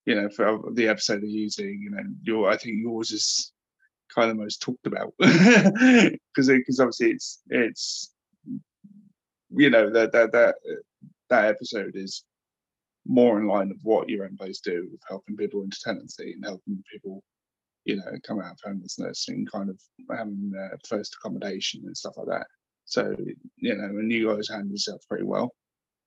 you 0.07 0.17
know, 0.17 0.29
for 0.31 0.63
the 0.73 0.89
episode 0.89 1.23
of 1.23 1.29
using, 1.29 1.81
you 1.81 1.91
know, 1.91 2.03
your, 2.23 2.51
I 2.51 2.57
think 2.57 2.79
yours 2.81 3.13
is 3.13 3.53
kind 4.15 4.31
of 4.31 4.37
most 4.37 4.63
talked 4.63 4.87
about 4.87 5.13
because 5.19 6.49
because 6.49 6.81
obviously 6.81 7.11
it's, 7.11 7.43
it's, 7.49 8.13
you 9.51 9.71
know, 9.71 9.91
that, 9.91 10.13
that, 10.13 10.33
that, 10.33 10.57
that 11.31 11.45
episode 11.47 11.93
is 11.95 12.25
more 13.07 13.39
in 13.39 13.47
line 13.47 13.71
of 13.71 13.77
what 13.83 14.09
your 14.09 14.25
own 14.25 14.37
do 14.65 14.89
with 14.91 15.01
helping 15.09 15.37
people 15.37 15.63
into 15.63 15.79
tenancy 15.83 16.33
and 16.33 16.45
helping 16.45 16.83
people, 16.91 17.23
you 17.85 17.97
know, 17.97 18.11
come 18.27 18.41
out 18.41 18.53
of 18.53 18.59
homelessness 18.65 19.29
and 19.29 19.51
kind 19.51 19.69
of 19.69 19.79
having 20.17 20.53
first 20.89 21.15
accommodation 21.15 21.83
and 21.85 21.97
stuff 21.97 22.15
like 22.17 22.29
that. 22.29 22.47
So, 22.87 23.15
you 23.57 23.75
know, 23.75 23.85
and 23.85 24.11
you 24.11 24.35
guys 24.35 24.49
handle 24.49 24.71
yourself 24.71 25.03
pretty 25.09 25.25
well. 25.25 25.55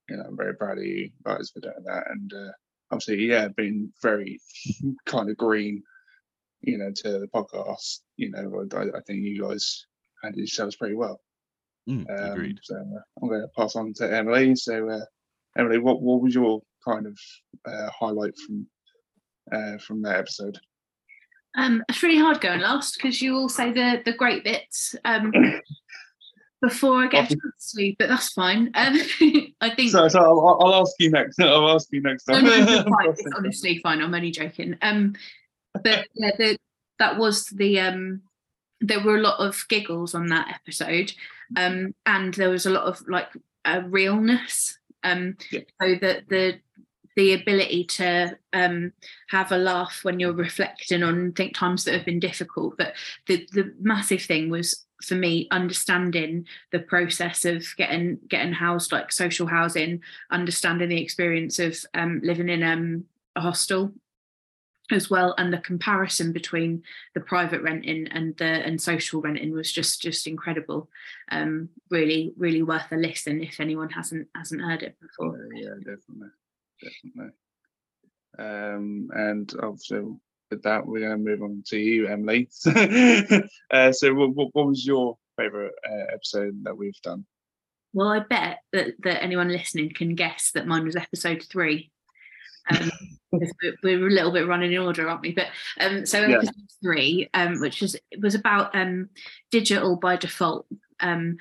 You 0.09 0.17
know, 0.17 0.23
I'm 0.27 0.37
very 0.37 0.55
proud 0.55 0.77
of 0.77 0.85
you 0.85 1.09
guys 1.25 1.51
for 1.53 1.59
doing 1.59 1.83
that. 1.85 2.03
And 2.09 2.33
uh, 2.33 2.51
obviously, 2.91 3.25
yeah, 3.25 3.49
being 3.49 3.91
very 4.01 4.39
kind 5.05 5.29
of 5.29 5.37
green, 5.37 5.83
you 6.61 6.77
know, 6.77 6.91
to 6.95 7.19
the 7.19 7.27
podcast. 7.33 7.99
You 8.17 8.31
know, 8.31 8.65
I, 8.73 8.97
I 8.97 9.01
think 9.05 9.19
you 9.23 9.41
guys 9.41 9.85
handled 10.23 10.39
yourselves 10.39 10.75
pretty 10.75 10.95
well. 10.95 11.19
Mm, 11.89 12.05
Um, 12.09 12.31
agreed 12.31 12.59
So 12.63 12.75
uh, 12.75 13.01
I'm 13.21 13.29
going 13.29 13.41
to 13.41 13.47
pass 13.57 13.75
on 13.75 13.93
to 13.97 14.13
Emily. 14.13 14.55
So, 14.55 14.89
uh, 14.89 15.05
Emily, 15.57 15.77
what 15.77 16.01
what 16.01 16.21
was 16.21 16.33
your 16.35 16.61
kind 16.85 17.05
of 17.07 17.17
uh, 17.65 17.89
highlight 17.97 18.33
from 18.45 18.67
uh, 19.51 19.77
from 19.79 20.01
that 20.03 20.17
episode? 20.17 20.57
Um, 21.55 21.83
it's 21.89 22.03
really 22.03 22.19
hard 22.19 22.39
going 22.41 22.59
last 22.59 22.95
because 22.95 23.21
you 23.21 23.35
all 23.35 23.49
say 23.49 23.71
the 23.71 24.01
the 24.05 24.13
great 24.13 24.43
bits 24.43 24.95
um, 25.05 25.31
before 26.61 27.03
I 27.03 27.07
get 27.07 27.25
a 27.31 27.35
chance 27.35 27.71
to, 27.75 27.95
but 27.97 28.09
that's 28.09 28.33
fine. 28.33 28.69
Um, 28.75 28.99
I 29.61 29.73
think 29.75 29.91
So, 29.91 30.07
so 30.07 30.19
I'll, 30.19 30.57
I'll 30.61 30.81
ask 30.81 30.91
you 30.99 31.09
next. 31.09 31.39
I'll 31.39 31.69
ask 31.69 31.87
you 31.91 32.01
next 32.01 32.27
No, 32.27 32.35
time. 32.35 32.43
no, 32.45 32.49
no, 32.49 32.73
it's 32.79 32.89
fine. 32.89 33.07
It's 33.09 33.23
honestly 33.35 33.79
fine. 33.79 34.01
I'm 34.01 34.13
only 34.13 34.31
joking. 34.31 34.77
Um, 34.81 35.15
but 35.83 36.07
yeah, 36.13 36.31
the, 36.37 36.57
that 36.99 37.17
was 37.17 37.45
the 37.47 37.79
um, 37.79 38.21
there 38.81 39.03
were 39.03 39.17
a 39.17 39.21
lot 39.21 39.39
of 39.39 39.65
giggles 39.69 40.13
on 40.15 40.27
that 40.27 40.49
episode, 40.53 41.13
um, 41.55 41.93
and 42.05 42.33
there 42.33 42.49
was 42.49 42.65
a 42.65 42.71
lot 42.71 42.83
of 42.83 43.01
like 43.07 43.29
uh, 43.65 43.81
realness. 43.85 44.77
Um, 45.03 45.37
Yeah. 45.51 45.61
so 45.81 45.95
that 46.01 46.27
the 46.29 46.59
the 47.15 47.33
ability 47.33 47.83
to 47.85 48.37
um, 48.53 48.93
have 49.29 49.51
a 49.51 49.57
laugh 49.57 50.01
when 50.03 50.19
you're 50.19 50.33
reflecting 50.33 51.01
on 51.01 51.31
think 51.33 51.55
times 51.55 51.83
that 51.83 51.95
have 51.95 52.05
been 52.05 52.19
difficult. 52.19 52.77
But 52.77 52.93
the 53.27 53.47
the 53.53 53.73
massive 53.79 54.21
thing 54.21 54.49
was 54.49 54.85
for 55.03 55.15
me 55.15 55.47
understanding 55.51 56.45
the 56.71 56.79
process 56.79 57.45
of 57.45 57.65
getting 57.77 58.19
getting 58.27 58.53
housed 58.53 58.91
like 58.91 59.11
social 59.11 59.45
housing 59.45 60.01
understanding 60.31 60.89
the 60.89 61.01
experience 61.01 61.59
of 61.59 61.77
um, 61.93 62.19
living 62.23 62.49
in 62.49 62.63
um, 62.63 63.05
a 63.35 63.41
hostel 63.41 63.93
as 64.91 65.09
well 65.09 65.35
and 65.37 65.51
the 65.51 65.57
comparison 65.59 66.31
between 66.31 66.81
the 67.13 67.19
private 67.19 67.61
renting 67.61 68.07
and 68.09 68.35
the 68.37 68.45
and 68.45 68.81
social 68.81 69.21
renting 69.21 69.51
was 69.51 69.71
just 69.71 70.01
just 70.01 70.27
incredible 70.27 70.89
um 71.31 71.69
really 71.89 72.33
really 72.37 72.61
worth 72.61 72.91
a 72.91 72.95
listen 72.95 73.41
if 73.41 73.59
anyone 73.59 73.89
hasn't 73.89 74.27
hasn't 74.35 74.61
heard 74.61 74.83
it 74.83 74.95
before 75.01 75.37
yeah, 75.53 75.63
yeah, 75.63 75.75
definitely, 75.77 76.29
definitely. 76.81 77.33
Um, 78.39 79.09
and 79.13 79.51
also 79.63 80.19
with 80.51 80.61
that, 80.61 80.85
we're 80.85 80.99
going 80.99 81.11
to 81.11 81.17
move 81.17 81.41
on 81.41 81.63
to 81.67 81.77
you, 81.77 82.07
Emily. 82.07 82.47
uh, 83.71 83.91
so, 83.91 84.13
what, 84.13 84.35
what, 84.35 84.49
what 84.53 84.67
was 84.67 84.85
your 84.85 85.17
favorite 85.37 85.73
uh, 85.89 86.13
episode 86.13 86.63
that 86.63 86.77
we've 86.77 87.01
done? 87.01 87.25
well 87.93 88.09
i 88.09 88.19
bet 88.19 88.59
that 88.73 88.93
that 88.99 89.23
anyone 89.23 89.49
listening 89.49 89.91
can 89.93 90.15
guess 90.15 90.51
that 90.53 90.67
mine 90.67 90.85
was 90.85 90.95
episode 90.95 91.43
three 91.49 91.91
um, 92.69 92.91
because 93.31 93.53
we're, 93.83 93.99
we're 93.99 94.07
a 94.07 94.11
little 94.11 94.31
bit 94.31 94.47
running 94.47 94.73
in 94.73 94.79
order, 94.79 95.07
aren't 95.07 95.21
we? 95.21 95.33
But 95.33 95.47
um, 95.79 96.05
so 96.05 96.21
Yeah. 96.25 96.35
episode 96.37 96.53
three, 96.81 97.29
um, 97.33 97.59
which 97.59 97.81
was 97.81 97.95
was 98.19 98.35
about 98.35 98.75
um, 98.75 99.09
digital 99.51 99.95
by 99.95 100.15
default. 100.15 100.65
Um, 100.99 101.37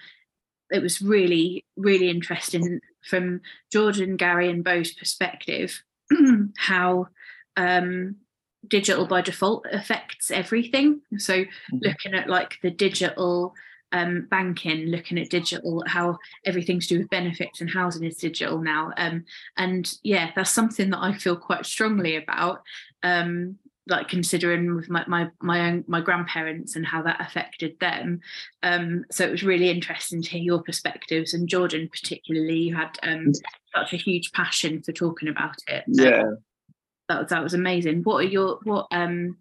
it 0.70 0.82
was 0.82 1.00
really 1.00 1.64
really 1.76 2.10
interesting 2.10 2.80
from 3.08 3.40
Jordan, 3.72 4.16
Gary, 4.16 4.50
and 4.50 4.64
Bo's 4.64 4.92
perspective 4.92 5.82
how 6.56 7.08
um, 7.56 8.16
digital 8.66 9.06
by 9.06 9.20
default 9.20 9.64
affects 9.70 10.30
everything. 10.30 11.00
So 11.18 11.44
looking 11.72 12.14
at 12.14 12.28
like 12.28 12.58
the 12.62 12.70
digital 12.70 13.54
um, 13.92 14.26
banking, 14.30 14.86
looking 14.86 15.18
at 15.18 15.30
digital, 15.30 15.82
how 15.86 16.18
everything 16.44 16.80
to 16.80 16.86
do 16.86 16.98
with 16.98 17.10
benefits 17.10 17.60
and 17.60 17.70
housing 17.70 18.04
is 18.04 18.16
digital 18.16 18.60
now. 18.60 18.92
Um, 18.96 19.24
and 19.56 19.92
yeah, 20.02 20.30
that's 20.34 20.50
something 20.50 20.90
that 20.90 21.02
I 21.02 21.14
feel 21.14 21.36
quite 21.36 21.66
strongly 21.66 22.16
about. 22.16 22.62
Um, 23.02 23.58
like 23.88 24.08
considering 24.08 24.74
with 24.74 24.90
my 24.90 25.04
my 25.06 25.30
my 25.40 25.68
own 25.68 25.84
my 25.86 26.00
grandparents 26.00 26.74
and 26.74 26.84
how 26.84 27.02
that 27.02 27.20
affected 27.20 27.78
them. 27.78 28.20
Um, 28.62 29.04
so 29.10 29.24
it 29.24 29.30
was 29.30 29.44
really 29.44 29.70
interesting 29.70 30.22
to 30.22 30.30
hear 30.30 30.42
your 30.42 30.62
perspectives. 30.62 31.34
And 31.34 31.48
Jordan, 31.48 31.88
particularly, 31.88 32.58
you 32.58 32.74
had 32.74 32.98
um, 33.04 33.32
such 33.74 33.92
a 33.92 33.96
huge 33.96 34.32
passion 34.32 34.82
for 34.82 34.92
talking 34.92 35.28
about 35.28 35.56
it. 35.68 35.84
Yeah, 35.86 36.24
that 37.08 37.20
was 37.20 37.28
that 37.28 37.42
was 37.42 37.54
amazing. 37.54 38.02
What 38.02 38.24
are 38.24 38.28
your 38.28 38.58
what 38.64 38.88
um 38.90 39.36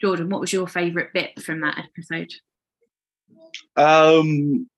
Jordan? 0.00 0.30
What 0.30 0.40
was 0.40 0.52
your 0.52 0.66
favourite 0.66 1.12
bit 1.12 1.42
from 1.42 1.60
that 1.60 1.78
episode? 1.78 2.32
Um, 3.76 4.68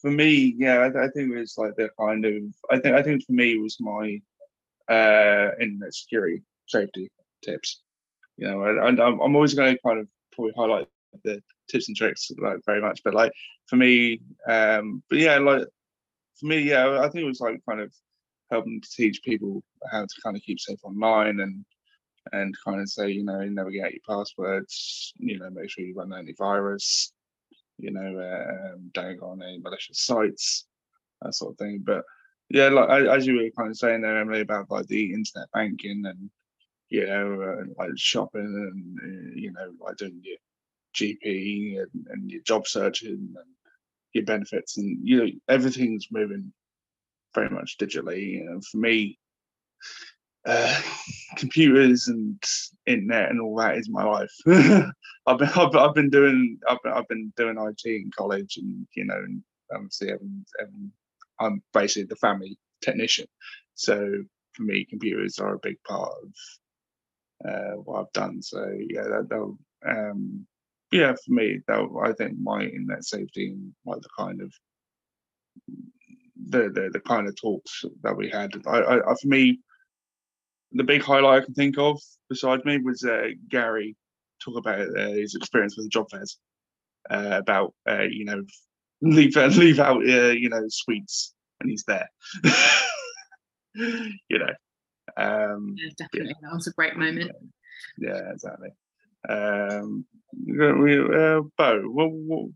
for 0.00 0.10
me, 0.10 0.54
yeah, 0.58 0.78
I, 0.78 1.04
I 1.04 1.08
think 1.08 1.32
it 1.32 1.38
was 1.38 1.56
like 1.56 1.74
the 1.76 1.90
kind 1.98 2.24
of. 2.24 2.42
I 2.70 2.78
think 2.78 2.94
I 2.94 3.02
think 3.02 3.24
for 3.24 3.32
me 3.32 3.58
was 3.58 3.78
my 3.80 4.20
uh 4.88 5.50
internet 5.60 5.94
security 5.94 6.42
safety 6.66 7.10
tips. 7.42 7.80
You 8.36 8.48
know, 8.48 8.62
I, 8.62 8.86
I'm 8.86 8.98
I'm 9.00 9.36
always 9.36 9.54
going 9.54 9.74
to 9.74 9.82
kind 9.82 10.00
of 10.00 10.08
probably 10.32 10.52
highlight 10.56 10.88
the 11.24 11.42
tips 11.70 11.88
and 11.88 11.96
tricks 11.96 12.30
like 12.38 12.58
very 12.66 12.80
much, 12.80 13.02
but 13.04 13.14
like 13.14 13.32
for 13.66 13.76
me, 13.76 14.20
um, 14.48 15.02
but 15.08 15.18
yeah, 15.18 15.38
like 15.38 15.66
for 16.38 16.46
me, 16.46 16.58
yeah, 16.58 17.00
I 17.00 17.08
think 17.08 17.24
it 17.24 17.28
was 17.28 17.40
like 17.40 17.60
kind 17.68 17.80
of 17.80 17.92
helping 18.50 18.80
to 18.80 18.88
teach 18.90 19.22
people 19.22 19.62
how 19.90 20.02
to 20.02 20.20
kind 20.22 20.36
of 20.36 20.42
keep 20.42 20.60
safe 20.60 20.78
online 20.84 21.40
and 21.40 21.64
and 22.32 22.54
kind 22.64 22.80
of 22.80 22.88
say, 22.88 23.10
you 23.10 23.24
know, 23.24 23.40
navigate 23.44 23.92
your 23.92 24.18
passwords, 24.18 25.12
you 25.16 25.38
know, 25.38 25.50
make 25.50 25.70
sure 25.70 25.84
you 25.84 25.94
run 25.94 26.08
antivirus, 26.08 27.10
you 27.78 27.90
know, 27.90 28.00
um, 28.00 28.90
don't 28.92 29.18
go 29.18 29.28
on 29.28 29.42
any 29.42 29.58
malicious 29.58 30.00
sites, 30.00 30.66
that 31.22 31.34
sort 31.34 31.52
of 31.52 31.58
thing. 31.58 31.82
But 31.84 32.04
yeah, 32.50 32.68
like 32.68 32.88
as 33.06 33.26
you 33.26 33.36
were 33.36 33.50
kind 33.56 33.70
of 33.70 33.76
saying 33.76 34.02
there, 34.02 34.18
Emily, 34.18 34.40
about 34.40 34.70
like 34.70 34.86
the 34.86 35.12
internet 35.12 35.48
banking 35.52 36.04
and 36.06 36.30
you 36.90 37.06
know, 37.06 37.42
uh, 37.42 37.64
like 37.76 37.90
shopping 37.96 38.40
and 38.42 38.98
uh, 39.02 39.32
you 39.34 39.52
know, 39.52 39.72
like 39.80 39.96
doing 39.96 40.20
your 40.22 40.36
GP 40.94 41.80
and, 41.80 42.06
and 42.10 42.30
your 42.30 42.42
job 42.42 42.66
searching 42.66 43.10
and 43.10 43.46
your 44.12 44.24
benefits, 44.24 44.76
and 44.76 44.98
you 45.02 45.18
know, 45.18 45.30
everything's 45.48 46.08
moving 46.10 46.52
very 47.34 47.50
much 47.50 47.78
digitally. 47.78 48.40
And 48.40 48.64
for 48.64 48.76
me, 48.76 49.18
uh, 50.46 50.80
computers 51.36 52.08
and 52.08 52.42
internet 52.86 53.30
and 53.30 53.40
all 53.40 53.56
that 53.56 53.76
is 53.76 53.88
my 53.88 54.04
life. 54.04 54.32
I've 55.26 55.38
been 55.38 55.48
I've, 55.48 55.74
I've, 55.74 55.94
been 55.94 56.10
doing 56.10 56.58
I've 56.68 56.82
been, 56.82 56.92
I've 56.92 57.08
been 57.08 57.32
doing 57.36 57.56
IT 57.58 57.88
in 57.88 58.10
college, 58.16 58.56
and 58.56 58.86
you 58.94 59.04
know, 59.04 59.16
and 59.16 59.42
obviously 59.74 60.10
Evan, 60.10 60.44
Evan, 60.60 60.92
I'm 61.40 61.62
basically 61.72 62.04
the 62.04 62.16
family 62.16 62.58
technician. 62.82 63.26
So 63.74 64.12
for 64.52 64.62
me, 64.62 64.86
computers 64.88 65.38
are 65.38 65.54
a 65.54 65.58
big 65.60 65.76
part 65.86 66.12
of 66.22 67.48
uh, 67.48 67.76
what 67.82 68.00
I've 68.00 68.12
done. 68.12 68.42
So 68.42 68.66
yeah, 68.88 69.02
that 69.02 69.56
um, 69.86 70.46
yeah, 70.92 71.12
for 71.24 71.32
me, 71.32 71.60
that 71.66 71.88
I 72.04 72.12
think 72.12 72.38
my 72.38 72.62
internet 72.62 73.04
safety 73.04 73.48
and 73.48 73.72
like 73.84 74.00
the 74.00 74.08
kind 74.16 74.40
of 74.40 74.52
the, 76.48 76.70
the 76.70 76.90
the 76.92 77.00
kind 77.00 77.26
of 77.28 77.36
talks 77.36 77.84
that 78.02 78.16
we 78.16 78.28
had. 78.28 78.52
I, 78.66 78.98
I, 78.98 79.14
for 79.20 79.28
me, 79.28 79.60
the 80.74 80.84
big 80.84 81.02
highlight 81.02 81.42
I 81.42 81.44
can 81.44 81.54
think 81.54 81.78
of 81.78 82.00
besides 82.28 82.64
me 82.64 82.78
was 82.78 83.04
uh, 83.04 83.28
Gary 83.48 83.96
talk 84.44 84.58
about 84.58 84.80
uh, 84.80 85.08
his 85.08 85.34
experience 85.34 85.76
with 85.76 85.86
the 85.86 85.90
job 85.90 86.10
fairs, 86.10 86.38
uh, 87.10 87.38
about 87.40 87.74
uh, 87.88 88.02
you 88.02 88.24
know 88.24 88.42
leave 89.00 89.36
leave 89.36 89.78
out 89.78 89.98
uh, 89.98 90.30
you 90.30 90.48
know 90.48 90.64
sweets 90.68 91.34
and 91.60 91.70
he's 91.70 91.84
there. 91.84 92.08
you 93.74 94.38
know. 94.38 94.52
Um, 95.16 95.76
yeah, 95.78 95.90
definitely, 95.96 96.30
yeah. 96.30 96.48
that 96.48 96.54
was 96.54 96.66
a 96.66 96.72
great 96.72 96.96
moment. 96.96 97.30
Yeah, 97.98 98.20
exactly. 98.32 98.70
Um, 99.28 100.04
we, 100.46 100.98
uh, 100.98 101.42
Bo, 101.56 101.82
what, 101.82 102.10
what 102.10 102.50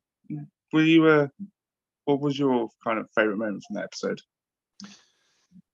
were 0.72 0.82
you? 0.82 1.06
Uh, 1.06 1.28
what 2.04 2.20
was 2.20 2.38
your 2.38 2.68
kind 2.82 2.98
of 2.98 3.08
favorite 3.14 3.36
moment 3.36 3.62
from 3.66 3.76
that 3.76 3.84
episode? 3.84 4.20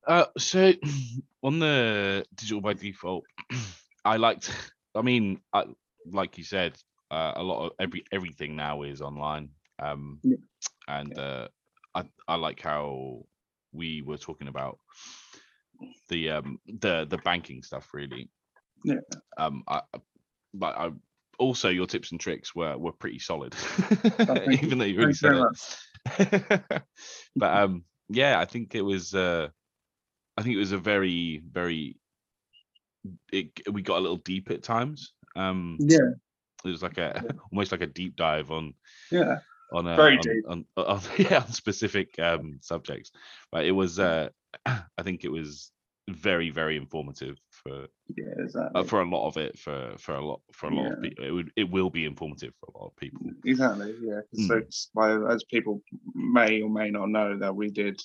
Uh, 0.07 0.27
so 0.39 0.73
on 1.43 1.59
the 1.59 2.25
digital 2.35 2.61
by 2.61 2.75
default, 2.75 3.25
I 4.05 4.17
liked. 4.17 4.51
I 4.95 5.03
mean, 5.03 5.41
I, 5.53 5.65
like 6.11 6.39
you 6.39 6.45
said, 6.45 6.77
uh, 7.11 7.33
a 7.37 7.43
lot 7.43 7.67
of 7.67 7.73
every 7.81 8.05
everything 8.13 8.57
now 8.57 8.83
is 8.83 9.01
online. 9.01 9.51
Um, 9.79 10.21
yeah. 10.23 10.37
and 10.89 11.19
uh, 11.19 11.49
I 11.95 12.05
I 12.29 12.37
like 12.37 12.61
how 12.61 13.25
we 13.73 14.03
were 14.03 14.19
talking 14.19 14.49
about 14.49 14.79
the 16.09 16.31
um 16.31 16.61
the 16.81 17.07
the 17.09 17.19
banking 17.19 17.63
stuff 17.63 17.93
really. 17.93 18.29
Yeah. 18.85 19.01
Um, 19.37 19.65
I 19.67 19.83
but 20.53 20.77
I 20.77 20.91
also 21.39 21.69
your 21.69 21.87
tips 21.87 22.13
and 22.13 22.21
tricks 22.21 22.55
were 22.55 22.77
were 22.79 22.93
pretty 22.93 23.19
solid, 23.19 23.55
even 24.51 24.79
though 24.79 24.85
you 24.85 24.99
really 24.99 25.15
said 25.15 25.35
it. 25.35 26.63
but 27.37 27.57
um, 27.57 27.85
yeah, 28.09 28.39
I 28.39 28.45
think 28.45 28.75
it 28.75 28.83
was. 28.83 29.15
Uh, 29.15 29.49
I 30.37 30.43
think 30.43 30.57
it 30.57 30.61
was 30.61 30.73
a 30.73 30.79
very, 30.79 31.43
very. 31.51 31.97
It, 33.33 33.51
we 33.71 33.83
got 33.83 33.99
a 33.99 34.01
little 34.01 34.17
deep 34.17 34.51
at 34.51 34.63
times. 34.63 35.13
Um, 35.37 35.77
yeah, 35.81 36.11
it 36.65 36.69
was 36.69 36.83
like 36.83 36.99
a 36.99 37.23
almost 37.53 37.73
like 37.73 37.83
a 37.83 37.87
deep 37.87 38.17
dive 38.17 38.51
on. 38.51 38.75
Yeah. 39.11 39.39
On 39.73 39.87
a, 39.87 39.97
very 39.97 40.17
on, 40.17 40.23
deep. 40.23 40.45
On, 40.49 40.65
on, 40.77 40.85
on, 40.87 41.01
yeah, 41.19 41.41
on 41.41 41.53
specific 41.53 42.19
um, 42.19 42.59
subjects, 42.61 43.13
but 43.51 43.65
it 43.65 43.73
was. 43.73 43.99
Uh, 43.99 44.29
I 44.67 45.03
think 45.03 45.25
it 45.25 45.33
was 45.33 45.73
very, 46.09 46.51
very 46.51 46.77
informative 46.77 47.39
for 47.51 47.87
yeah, 48.17 48.35
exactly. 48.39 48.81
uh, 48.81 48.85
for 48.85 49.01
a 49.01 49.09
lot 49.09 49.27
of 49.27 49.37
it 49.37 49.59
for 49.59 49.95
for 49.99 50.15
a 50.15 50.25
lot 50.25 50.41
for 50.53 50.69
a 50.69 50.75
lot 50.75 50.85
yeah. 50.85 50.93
of 50.93 51.03
people. 51.03 51.25
It 51.25 51.31
would 51.31 51.51
it 51.57 51.71
will 51.71 51.91
be 51.91 52.05
informative 52.05 52.53
for 52.61 52.71
a 52.75 52.79
lot 52.79 52.89
of 52.89 52.97
people. 52.97 53.21
Exactly. 53.45 53.95
Yeah. 54.03 54.21
Mm. 54.39 54.73
So 54.95 55.29
as 55.29 55.45
people 55.45 55.83
may 56.15 56.61
or 56.61 56.69
may 56.69 56.91
not 56.91 57.09
know 57.09 57.39
that 57.39 57.55
we 57.55 57.71
did 57.71 58.01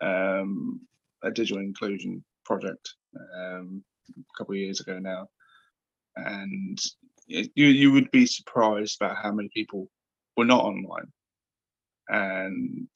um, 0.00 0.80
a 1.28 1.34
digital 1.34 1.62
inclusion 1.62 2.24
project 2.44 2.94
um, 3.36 3.82
a 4.08 4.38
couple 4.38 4.54
of 4.54 4.60
years 4.60 4.80
ago 4.80 4.98
now, 4.98 5.28
and 6.16 6.78
it, 7.28 7.50
you 7.54 7.66
you 7.66 7.92
would 7.92 8.10
be 8.10 8.26
surprised 8.26 9.00
about 9.00 9.16
how 9.16 9.32
many 9.32 9.48
people 9.54 9.88
were 10.36 10.44
not 10.44 10.64
online, 10.64 11.12
and 12.08 12.88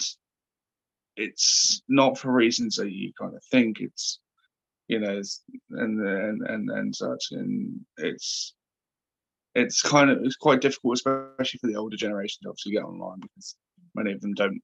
it's 1.17 1.83
not 1.89 2.19
for 2.19 2.33
reasons 2.33 2.77
that 2.77 2.91
you 2.91 3.13
kind 3.19 3.35
of 3.35 3.45
think. 3.51 3.81
It's 3.81 4.21
you 4.89 4.99
know, 4.99 5.21
and 5.71 6.01
and 6.01 6.47
and 6.47 6.71
and 6.71 6.95
such, 6.95 7.27
and 7.33 7.81
it's 7.99 8.55
it's 9.55 9.83
kind 9.83 10.11
of 10.11 10.19
it's 10.23 10.37
quite 10.37 10.61
difficult, 10.61 10.95
especially 10.95 11.59
for 11.61 11.67
the 11.67 11.77
older 11.77 11.97
generation, 11.97 12.39
to 12.43 12.49
obviously 12.49 12.73
get 12.73 12.85
online 12.85 13.21
because 13.21 13.57
many 13.95 14.13
of 14.13 14.21
them 14.21 14.35
don't 14.35 14.61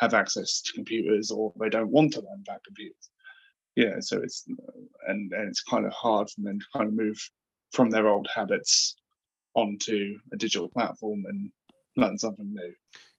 have 0.00 0.14
access 0.14 0.60
to 0.62 0.72
computers 0.72 1.30
or 1.30 1.52
they 1.60 1.68
don't 1.68 1.90
want 1.90 2.12
to 2.14 2.20
learn 2.20 2.42
about 2.46 2.64
computers. 2.64 3.10
Yeah, 3.76 3.96
so 4.00 4.18
it's 4.18 4.44
and 5.06 5.32
and 5.32 5.48
it's 5.48 5.62
kind 5.62 5.86
of 5.86 5.92
hard 5.92 6.28
for 6.30 6.40
them 6.40 6.58
to 6.58 6.66
kind 6.76 6.88
of 6.88 6.94
move 6.94 7.18
from 7.72 7.90
their 7.90 8.08
old 8.08 8.28
habits 8.34 8.96
onto 9.54 10.18
a 10.32 10.36
digital 10.36 10.68
platform 10.68 11.24
and 11.28 11.50
learn 11.96 12.18
something 12.18 12.52
new. 12.52 12.72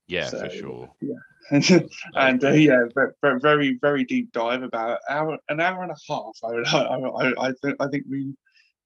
Yeah, 0.07 0.27
so, 0.27 0.39
for 0.39 0.49
sure. 0.49 0.89
Yeah, 1.01 1.79
and 2.15 2.43
uh, 2.43 2.51
yeah, 2.51 2.85
very, 2.93 3.39
very, 3.39 3.79
very 3.81 4.03
deep 4.03 4.31
dive 4.31 4.63
about 4.63 4.99
hour, 5.09 5.37
an 5.49 5.59
hour 5.59 5.83
and 5.83 5.91
a 5.91 5.95
half. 6.07 6.35
I, 6.43 6.83
I, 6.83 7.47
I, 7.47 7.53
think, 7.61 7.75
I 7.79 7.87
think 7.87 8.05
we, 8.09 8.33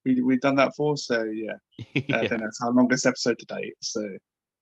we, 0.06 0.22
we've 0.22 0.42
done 0.42 0.56
that 0.56 0.76
for. 0.76 0.98
So 0.98 1.24
yeah, 1.24 1.54
yeah. 1.94 2.18
I 2.18 2.28
think 2.28 2.42
that's 2.42 2.60
our 2.62 2.72
longest 2.72 3.06
episode 3.06 3.40
to 3.40 3.46
date. 3.46 3.74
So 3.82 4.06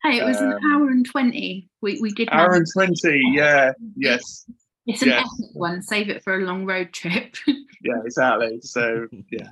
hey, 0.04 0.18
it 0.18 0.26
was 0.26 0.38
um, 0.38 0.52
an 0.52 0.60
hour 0.72 0.90
and 0.90 1.06
twenty. 1.06 1.70
We 1.82 2.00
we 2.02 2.12
did 2.12 2.30
hour 2.32 2.54
and 2.54 2.68
twenty. 2.74 3.22
Yeah, 3.34 3.74
yes. 3.96 4.46
It's 4.88 5.02
an 5.02 5.10
yes. 5.10 5.20
epic 5.20 5.56
one. 5.56 5.82
Save 5.82 6.10
it 6.10 6.24
for 6.24 6.36
a 6.36 6.46
long 6.46 6.66
road 6.66 6.92
trip. 6.92 7.36
yeah, 7.48 8.02
exactly. 8.04 8.60
So 8.62 9.08
yeah, 9.32 9.52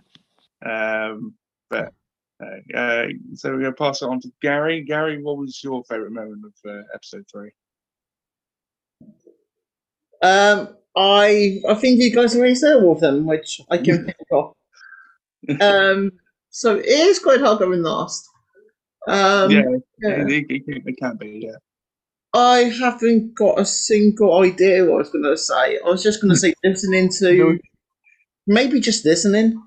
um, 0.65 1.35
but 1.69 1.93
uh, 2.41 3.05
so 3.35 3.51
we're 3.51 3.59
going 3.59 3.63
to 3.65 3.73
pass 3.73 4.01
it 4.01 4.05
on 4.09 4.19
to 4.21 4.31
Gary. 4.41 4.83
Gary, 4.83 5.21
what 5.21 5.37
was 5.37 5.61
your 5.63 5.83
favourite 5.83 6.11
moment 6.11 6.45
of 6.45 6.53
uh, 6.69 6.83
episode 6.93 7.25
three? 7.31 7.51
Um, 10.21 10.75
I 10.95 11.61
I 11.69 11.75
think 11.75 12.01
you 12.01 12.13
guys 12.13 12.35
already 12.35 12.55
said 12.55 12.77
all 12.77 12.93
of 12.93 12.99
them, 12.99 13.25
which 13.25 13.61
I 13.69 13.77
can 13.77 14.05
think 14.05 14.17
of. 14.31 14.53
Um, 15.61 16.11
so 16.49 16.75
it 16.75 16.85
is 16.85 17.19
quite 17.19 17.39
hard 17.39 17.59
going 17.59 17.83
last. 17.83 18.27
Um, 19.09 19.49
yeah, 19.49 19.63
yeah. 20.01 20.25
It, 20.27 20.45
it, 20.49 20.83
it, 20.85 20.97
can 20.97 21.17
be. 21.17 21.41
Yeah. 21.45 21.57
I 22.33 22.59
haven't 22.79 23.33
got 23.33 23.59
a 23.59 23.65
single 23.65 24.41
idea 24.41 24.85
what 24.85 24.95
I 24.95 24.97
was 24.97 25.09
going 25.09 25.23
to 25.23 25.37
say. 25.37 25.79
I 25.83 25.89
was 25.89 26.03
just 26.03 26.21
going 26.21 26.29
to 26.29 26.37
say 26.37 26.53
listening 26.63 27.09
to, 27.19 27.59
maybe 28.45 28.79
just 28.79 29.03
listening. 29.05 29.61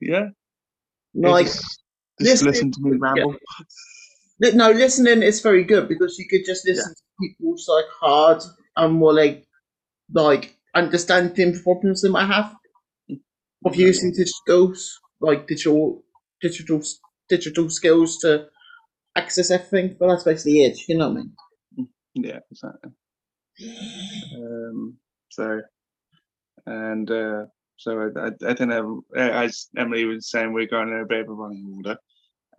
Yeah. 0.00 0.30
Like, 1.14 1.46
just, 1.46 1.82
just 2.20 2.42
listen 2.42 2.72
to 2.72 2.80
me 2.80 2.96
ramble. 2.98 3.36
Yeah. 4.40 4.50
No, 4.54 4.70
listening 4.70 5.22
is 5.22 5.40
very 5.40 5.64
good 5.64 5.88
because 5.88 6.18
you 6.18 6.26
could 6.28 6.44
just 6.44 6.66
listen 6.66 6.92
to 6.92 7.02
people's 7.20 7.68
like 7.68 7.84
hard 8.00 8.42
and 8.76 8.94
more 8.94 9.12
like 9.12 9.46
like 10.12 10.56
understanding 10.74 11.60
problems 11.62 12.02
they 12.02 12.08
might 12.08 12.26
have 12.26 12.54
of 13.64 13.76
using 13.76 14.10
digital 14.12 14.32
skills, 14.42 15.00
like 15.20 15.46
digital 15.46 16.02
digital 16.40 16.82
digital 17.30 17.70
skills 17.70 18.18
to 18.18 18.46
access 19.16 19.50
everything. 19.50 19.96
But 19.98 20.08
that's 20.08 20.24
basically 20.24 20.64
it. 20.64 20.78
You 20.88 20.98
know 20.98 21.08
what 21.08 21.18
I 21.18 21.22
mean? 21.22 21.88
Yeah, 22.14 22.40
exactly. 22.50 22.90
Um, 24.36 24.96
so, 25.30 25.60
and 26.66 27.10
uh, 27.10 27.46
so 27.76 28.10
I, 28.16 28.30
I, 28.46 28.54
think 28.54 28.72
as 29.16 29.68
Emily 29.76 30.04
was 30.04 30.30
saying, 30.30 30.52
we're 30.52 30.66
going 30.66 30.88
in 30.88 31.00
a 31.00 31.06
bit 31.06 31.20
of 31.20 31.28
a 31.30 31.32
running 31.32 31.72
order. 31.76 31.96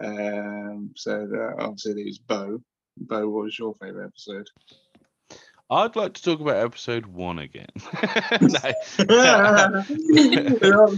Um, 0.03 0.91
so 0.95 1.27
obviously 1.59 1.93
there's 1.93 2.19
Bo. 2.19 2.59
Bo, 2.97 3.29
what 3.29 3.45
was 3.45 3.59
your 3.59 3.75
favourite 3.81 4.07
episode? 4.07 4.47
I'd 5.71 5.95
like 5.95 6.13
to 6.15 6.21
talk 6.21 6.41
about 6.41 6.57
episode 6.57 7.05
one 7.05 7.39
again. 7.39 7.69
no. 8.41 8.49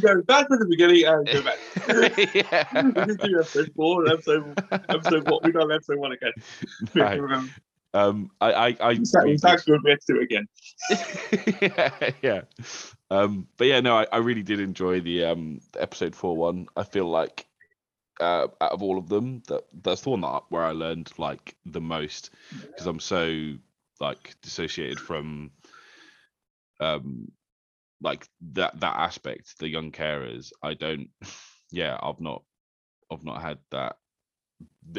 Go 0.02 0.22
back 0.24 0.48
to 0.48 0.58
the 0.58 0.66
beginning 0.68 1.06
and 1.06 1.28
go 1.28 1.44
back. 1.44 1.60
yeah. 2.34 3.06
we 3.06 3.16
do 3.16 3.40
episode 3.40 3.72
four, 3.76 4.04
and 4.04 4.14
episode 4.14 4.64
episode 4.90 5.30
what 5.30 5.44
we 5.44 5.52
done 5.52 5.72
episode 5.72 6.00
one 6.00 6.14
again. 6.14 6.32
Right. 6.96 7.20
Um, 7.94 8.32
I, 8.42 8.52
I, 8.52 8.68
I, 8.82 8.96
fact, 9.40 9.68
we 9.68 9.92
have 9.92 10.00
to 10.00 10.06
do 10.08 10.20
it 10.20 10.24
again. 10.24 10.48
yeah, 11.62 12.10
yeah. 12.24 12.42
Um, 13.12 13.48
but 13.58 13.68
yeah, 13.68 13.80
no, 13.82 13.96
I, 13.96 14.08
I 14.12 14.18
really 14.18 14.42
did 14.42 14.60
enjoy 14.60 15.02
the 15.02 15.26
um 15.26 15.62
episode 15.78 16.16
four 16.16 16.36
one. 16.36 16.66
I 16.76 16.82
feel 16.84 17.06
like 17.06 17.46
uh 18.20 18.48
out 18.60 18.72
of 18.72 18.82
all 18.82 18.98
of 18.98 19.08
them, 19.08 19.44
that 19.50 19.66
that's 19.84 20.02
the 20.02 20.10
one 20.10 20.22
that 20.22 20.42
where 20.50 20.64
I 20.64 20.72
learned 20.72 21.12
like 21.20 21.56
the 21.64 21.82
most 21.82 22.32
because 22.66 22.88
I'm 22.88 23.00
so 23.00 23.54
like 24.04 24.36
dissociated 24.42 25.00
from 25.00 25.52
um 26.80 27.32
like 28.02 28.28
that 28.54 28.80
that 28.82 28.96
aspect, 28.98 29.58
the 29.60 29.70
young 29.70 29.92
carers. 29.92 30.52
I 30.62 30.74
don't 30.76 31.10
yeah, 31.72 31.98
I've 32.02 32.20
not 32.20 32.44
I've 33.12 33.24
not 33.24 33.42
had 33.42 33.60
that 33.72 33.96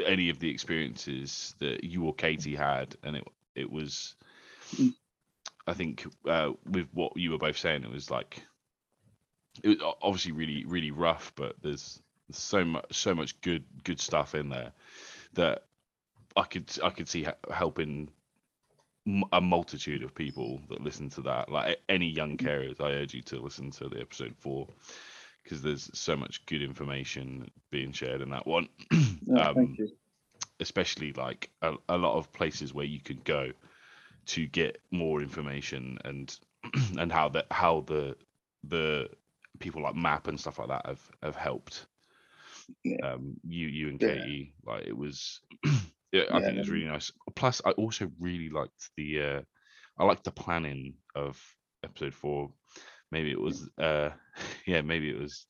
any 0.07 0.31
of 0.31 0.39
the 0.41 0.51
experiences 0.51 1.55
that 1.61 1.85
you 1.85 2.05
or 2.05 2.15
Katie 2.15 2.57
had, 2.57 2.97
and 3.03 3.17
it 3.17 3.25
it 3.55 3.71
was, 3.71 4.17
Mm. 4.77 4.95
I 5.67 5.75
think, 5.75 6.07
uh, 6.27 6.53
with 6.67 6.89
what 6.93 7.17
you 7.17 7.31
were 7.31 7.39
both 7.39 7.59
saying, 7.59 7.85
it 7.85 7.91
was 7.91 8.11
like, 8.11 8.43
it 9.63 9.69
was 9.69 9.95
obviously 10.03 10.33
really 10.33 10.65
really 10.65 10.91
rough, 10.91 11.33
but 11.37 11.55
there's 11.63 12.01
so 12.31 12.65
much 12.65 12.87
so 12.91 13.15
much 13.15 13.41
good 13.43 13.65
good 13.85 14.01
stuff 14.01 14.35
in 14.35 14.49
there 14.49 14.73
that 15.35 15.65
I 16.37 16.45
could 16.45 16.71
I 16.83 16.91
could 16.91 17.09
see 17.09 17.27
helping 17.53 18.09
a 19.33 19.41
multitude 19.41 20.03
of 20.03 20.15
people 20.15 20.61
that 20.69 20.81
listen 20.81 21.09
to 21.11 21.23
that. 21.23 21.51
Like 21.51 21.79
any 21.89 22.09
young 22.09 22.37
carers, 22.37 22.81
I 22.81 22.93
urge 22.93 23.15
you 23.15 23.23
to 23.23 23.41
listen 23.41 23.71
to 23.73 23.89
the 23.89 24.01
episode 24.01 24.35
four 24.37 24.69
because 25.43 25.63
there's 25.63 25.91
so 25.95 26.17
much 26.17 26.45
good 26.47 26.63
information 26.63 27.51
being 27.71 27.93
shared 27.93 28.21
in 28.23 28.31
that 28.31 28.47
one. 28.47 28.69
Um, 29.37 29.79
thank 29.79 29.79
you. 29.79 29.91
especially 30.61 31.13
like 31.13 31.51
a, 31.63 31.75
a 31.89 31.97
lot 31.97 32.17
of 32.17 32.33
places 32.33 32.73
where 32.73 32.85
you 32.87 33.01
can 33.01 33.21
go 33.25 33.51
to 34.27 34.47
get 34.47 34.81
more 34.91 35.21
information 35.21 35.99
and 36.05 36.39
and 36.99 37.11
how 37.13 37.29
that 37.31 37.47
how 37.51 37.81
the 37.87 38.17
the 38.65 39.09
people 39.59 39.83
like 39.83 39.95
map 39.97 40.29
and 40.29 40.39
stuff 40.41 40.59
like 40.59 40.69
that 40.69 40.87
have 40.87 41.11
have 41.23 41.37
helped 41.37 41.87
Yeah. 42.85 42.99
um 43.03 43.35
you 43.47 43.67
you 43.69 43.89
and 43.89 44.01
Yeah. 44.01 44.09
katie 44.09 44.53
like 44.65 44.87
it 44.87 44.97
was 44.97 45.41
yeah, 46.15 46.25
i 46.33 46.41
Yeah, 46.41 46.47
think 46.47 46.57
it 46.57 46.61
was 46.61 46.71
really 46.71 46.87
nice 46.87 47.13
plus 47.37 47.63
i 47.67 47.71
also 47.73 48.11
really 48.21 48.51
liked 48.51 48.91
the 48.97 49.21
uh 49.23 49.43
i 49.99 50.05
liked 50.05 50.25
the 50.25 50.31
planning 50.33 50.95
of 51.15 51.41
episode 51.85 52.15
four 52.15 52.51
maybe 53.13 53.31
it 53.31 53.41
was 53.41 53.69
uh 53.79 54.11
yeah 54.67 54.81
maybe 54.83 55.11
it 55.11 55.21
was 55.21 55.47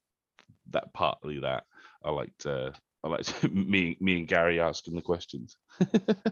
that 0.70 0.92
partly 0.94 1.40
that 1.40 1.64
i 2.04 2.10
liked 2.10 2.46
uh 2.46 2.70
I 3.04 3.08
liked 3.08 3.42
me, 3.52 3.98
me 4.00 4.18
and 4.20 4.28
Gary 4.28 4.60
asking 4.60 4.94
the 4.96 5.02
questions. 5.02 5.56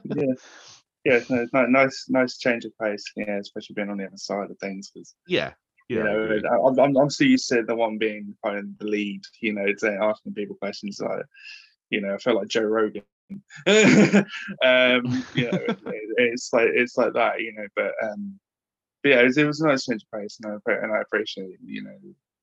Yeah, 0.05 0.35
yeah, 1.05 1.21
no, 1.29 1.47
ni- 1.53 1.71
nice, 1.73 2.07
nice 2.09 2.39
change 2.39 2.65
of 2.65 2.73
pace. 2.81 3.05
Yeah, 3.17 3.39
especially 3.39 3.75
being 3.75 3.91
on 3.91 3.99
the 3.99 4.07
other 4.07 4.17
side 4.17 4.51
of 4.51 4.59
things 4.59 4.91
because 4.91 5.15
Yeah, 5.27 5.53
yeah, 5.89 5.99
you 5.99 6.03
know. 6.03 6.41
I'm, 6.67 6.79
I'm, 6.79 6.97
I'm 6.97 7.11
so 7.11 7.25
used 7.25 7.49
to 7.51 7.63
the 7.63 7.77
one 7.77 7.99
being 7.99 8.35
kind 8.45 8.59
of 8.59 8.79
the 8.79 8.87
lead. 8.87 9.23
You 9.43 9.53
know, 9.55 9.67
to 9.81 9.99
asking 10.03 10.35
people 10.35 10.57
questions. 10.57 11.01
Like, 11.01 11.27
you 11.91 12.01
know, 12.01 12.15
I 12.15 12.19
feel 12.19 12.37
like 12.37 12.49
Joe 12.49 12.63
Rogan. 12.63 13.03
um, 14.65 15.25
you 15.35 15.47
know, 15.47 15.59
it, 15.65 15.77
it's 16.17 16.53
like 16.53 16.69
it's 16.73 16.97
like 16.97 17.13
that. 17.15 17.41
You 17.41 17.55
know, 17.55 17.67
but 17.77 17.93
um, 18.03 18.39
but 19.03 19.11
yeah, 19.11 19.21
it 19.21 19.25
was, 19.25 19.39
it 19.39 19.47
was 19.47 19.61
a 19.61 19.69
nice 19.69 19.85
change 19.85 20.05
of 20.13 20.21
pace, 20.21 20.39
and 20.43 20.61
I 20.67 20.73
and 20.73 20.93
I 20.93 21.01
appreciate 21.01 21.59
you 21.65 21.83
know, 21.83 21.97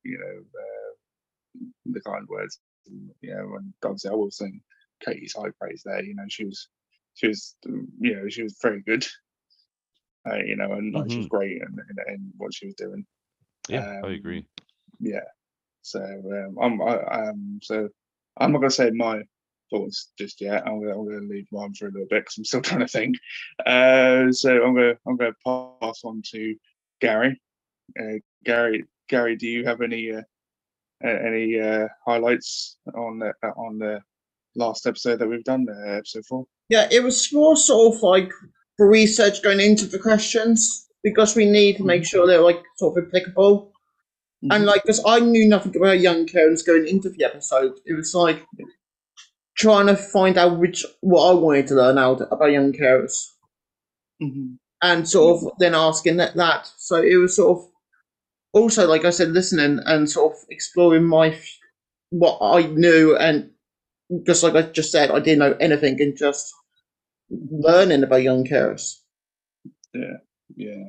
you 0.04 0.18
know, 0.18 0.60
uh, 0.60 1.62
the 1.86 2.00
kind 2.00 2.26
words. 2.28 2.58
And, 2.86 3.10
you 3.20 3.34
know, 3.34 3.56
and 3.56 3.72
obviously 3.84 4.10
I 4.10 4.14
will 4.14 4.30
sing 4.30 4.60
Katie's 5.04 5.34
high 5.34 5.50
praise 5.60 5.82
there. 5.84 6.02
You 6.02 6.14
know, 6.14 6.24
she 6.28 6.44
was 6.44 6.68
she 7.14 7.28
was 7.28 7.56
you 7.64 8.16
know 8.16 8.28
she 8.28 8.42
was 8.42 8.58
very 8.62 8.82
good. 8.82 9.06
Uh, 10.28 10.36
you 10.36 10.54
know, 10.54 10.72
and 10.72 10.94
like, 10.94 11.10
she 11.10 11.18
was 11.18 11.28
great 11.28 11.62
in, 11.62 11.62
in, 11.62 12.14
in 12.14 12.32
what 12.36 12.52
she 12.52 12.66
was 12.66 12.74
doing 12.74 13.06
Yeah, 13.68 14.00
I 14.04 14.08
um, 14.08 14.12
agree. 14.12 14.44
yeah. 14.98 15.24
So 15.82 16.00
um, 16.02 16.58
I'm 16.60 16.82
I, 16.82 16.96
um 17.28 17.58
so 17.62 17.88
I'm 18.36 18.52
not 18.52 18.58
gonna 18.58 18.70
say 18.70 18.90
my 18.90 19.22
thoughts 19.70 20.12
just 20.18 20.40
yet. 20.40 20.66
I'm 20.66 20.80
gonna 20.80 20.98
I'm 20.98 21.06
gonna 21.06 21.26
leave 21.26 21.46
mine 21.52 21.74
for 21.74 21.86
a 21.86 21.90
little 21.90 22.06
bit 22.10 22.24
because 22.24 22.38
I'm 22.38 22.44
still 22.44 22.62
trying 22.62 22.80
to 22.80 22.88
think. 22.88 23.16
Uh, 23.64 24.32
so 24.32 24.62
I'm 24.62 24.74
gonna 24.74 24.94
I'm 25.06 25.16
gonna 25.16 25.34
pass 25.44 26.00
on 26.04 26.22
to 26.32 26.54
Gary. 27.00 27.40
Uh, 27.98 28.18
Gary 28.44 28.84
Gary, 29.08 29.36
do 29.36 29.46
you 29.46 29.64
have 29.64 29.80
any 29.80 30.12
uh, 30.12 30.22
any 31.04 31.60
uh, 31.60 31.88
highlights 32.06 32.78
on 32.94 33.18
the 33.18 33.32
on 33.56 33.78
the 33.78 34.00
last 34.56 34.86
episode 34.86 35.18
that 35.18 35.28
we've 35.28 35.44
done, 35.44 35.66
uh, 35.68 35.90
episode 35.92 36.26
four? 36.26 36.46
Yeah, 36.68 36.88
it 36.90 37.02
was 37.02 37.32
more 37.32 37.56
sort 37.56 37.94
of 37.94 38.02
like 38.02 38.30
the 38.78 38.84
research 38.84 39.42
going 39.42 39.60
into 39.60 39.86
the 39.86 39.98
questions 39.98 40.88
because 41.02 41.34
we 41.34 41.44
need 41.44 41.76
to 41.78 41.84
make 41.84 42.04
sure 42.04 42.26
they're 42.26 42.40
like 42.40 42.62
sort 42.76 42.96
of 42.96 43.06
applicable. 43.06 43.72
And 44.50 44.64
like, 44.64 44.82
because 44.82 45.02
I 45.06 45.20
knew 45.20 45.46
nothing 45.46 45.76
about 45.76 46.00
young 46.00 46.26
carers 46.26 46.64
going 46.64 46.88
into 46.88 47.10
the 47.10 47.24
episode, 47.24 47.78
it 47.84 47.92
was 47.92 48.14
like 48.14 48.42
trying 49.60 49.86
to 49.88 49.96
find 49.96 50.38
out 50.38 50.58
which 50.58 50.84
what 51.00 51.30
I 51.30 51.34
wanted 51.34 51.66
to 51.68 51.74
learn 51.74 51.98
out 51.98 52.20
about 52.32 52.52
young 52.52 52.72
carers, 52.72 53.14
Mhm. 54.22 54.58
and 54.82 55.08
sort 55.08 55.42
of 55.42 55.52
then 55.58 55.74
asking 55.74 56.16
that. 56.16 56.34
that. 56.36 56.66
So 56.78 56.96
it 57.02 57.16
was 57.16 57.36
sort 57.36 57.58
of 57.58 57.70
also, 58.52 58.88
like 58.88 59.04
I 59.04 59.10
said, 59.10 59.28
listening 59.30 59.80
and 59.86 60.10
sort 60.10 60.32
of 60.34 60.38
exploring 60.48 61.04
my 61.04 61.38
what 62.10 62.38
I 62.40 62.66
knew, 62.66 63.16
and 63.16 63.50
just 64.26 64.42
like 64.42 64.54
I 64.54 64.62
just 64.62 64.90
said, 64.90 65.10
I 65.10 65.20
didn't 65.20 65.38
know 65.40 65.56
anything, 65.60 66.00
and 66.00 66.16
just 66.16 66.52
learning 67.30 68.02
about 68.02 68.22
young 68.22 68.44
carers. 68.44 68.96
Yeah, 69.94 70.84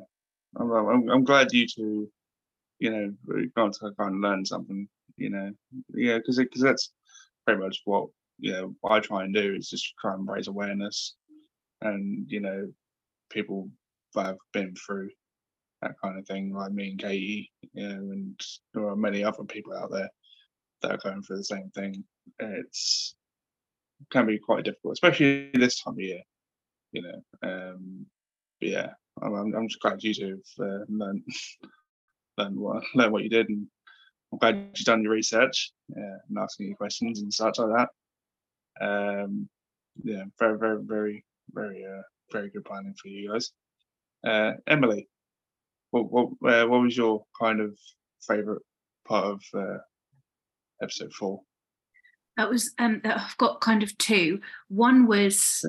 I'm, 0.58 0.72
I'm, 0.72 1.10
I'm 1.10 1.24
glad 1.24 1.54
you 1.54 1.68
two, 1.68 2.12
you 2.80 2.90
know, 2.92 3.14
got 3.56 3.74
to 3.74 3.92
kind 4.00 4.16
of 4.16 4.22
learn 4.22 4.46
something, 4.46 4.88
you 5.18 5.30
know, 5.30 5.52
yeah, 5.94 6.18
because 6.18 6.38
because 6.38 6.62
that's 6.62 6.92
pretty 7.46 7.62
much 7.62 7.82
what 7.86 8.10
know 8.42 8.76
I 8.90 9.00
try 9.00 9.24
and 9.24 9.34
do 9.34 9.56
is 9.56 9.70
just 9.70 9.94
try 10.00 10.14
and 10.14 10.28
raise 10.28 10.48
awareness, 10.48 11.16
and 11.82 12.26
you 12.30 12.40
know, 12.40 12.72
people 13.30 13.70
that 14.16 14.26
have 14.26 14.38
been 14.54 14.76
through 14.76 15.10
that 15.82 15.96
kind 16.04 16.18
of 16.18 16.28
thing, 16.28 16.54
like 16.54 16.72
me 16.72 16.92
and 16.92 17.00
Katie, 17.00 17.52
you 17.74 17.88
know, 17.88 17.96
and 17.96 18.40
there 18.74 18.88
are 18.88 18.96
many 18.96 19.24
other 19.24 19.44
people 19.44 19.74
out 19.76 19.92
there 19.92 20.10
that 20.82 20.92
are 20.92 20.98
going 20.98 21.22
through 21.22 21.38
the 21.38 21.44
same 21.44 21.72
thing. 21.74 22.04
It's 22.40 23.16
can 24.10 24.26
be 24.26 24.40
quite 24.40 24.64
difficult, 24.64 24.94
especially 24.94 25.52
this 25.54 25.82
time 25.82 25.94
of 25.94 26.00
year, 26.00 26.22
you 26.92 27.02
know. 27.04 27.22
Um, 27.44 28.06
but 28.60 28.70
yeah, 28.70 28.90
I'm, 29.22 29.34
I'm, 29.34 29.56
I'm 29.56 29.68
just 29.68 29.82
glad 29.82 30.04
you 30.04 30.14
two 30.14 30.42
have 30.60 30.66
uh, 30.66 30.86
learned, 30.90 31.24
learned, 32.38 32.58
what, 32.58 32.84
learned 32.96 33.14
what 33.14 33.24
you 33.24 33.30
did, 33.30 33.50
and 33.50 33.68
I'm 34.32 34.40
glad 34.40 34.70
you've 34.76 34.86
done 34.86 35.04
your 35.04 35.12
research 35.12 35.72
yeah, 35.96 36.18
and 36.30 36.38
asking 36.40 36.68
your 36.68 36.78
questions 36.78 37.22
and 37.22 37.34
such 37.34 37.60
like 37.60 37.70
that. 37.76 37.90
Um, 38.82 39.50
yeah, 40.04 40.24
very, 40.40 40.58
very, 40.58 40.82
very, 40.84 41.26
very, 41.54 41.86
uh, 41.86 42.02
very 42.32 42.50
good 42.50 42.66
planning 42.66 42.96
for 43.02 43.10
you 43.10 43.32
guys. 43.32 43.52
Uh, 44.26 44.54
Emily, 44.68 45.08
what, 45.92 46.12
what, 46.12 46.28
uh, 46.52 46.68
what 46.68 46.82
was 46.82 46.98
your 46.98 47.26
kind 47.40 47.62
of 47.62 47.78
favorite 48.28 48.62
part 49.08 49.26
of 49.26 49.42
uh, 49.54 49.78
episode 50.82 51.14
four? 51.14 51.42
That 52.38 52.50
was 52.50 52.74
um 52.80 53.02
that 53.04 53.20
I've 53.20 53.38
got 53.38 53.62
kind 53.62 53.84
of 53.84 53.96
two. 53.98 54.40
One 54.70 55.06
was 55.06 55.66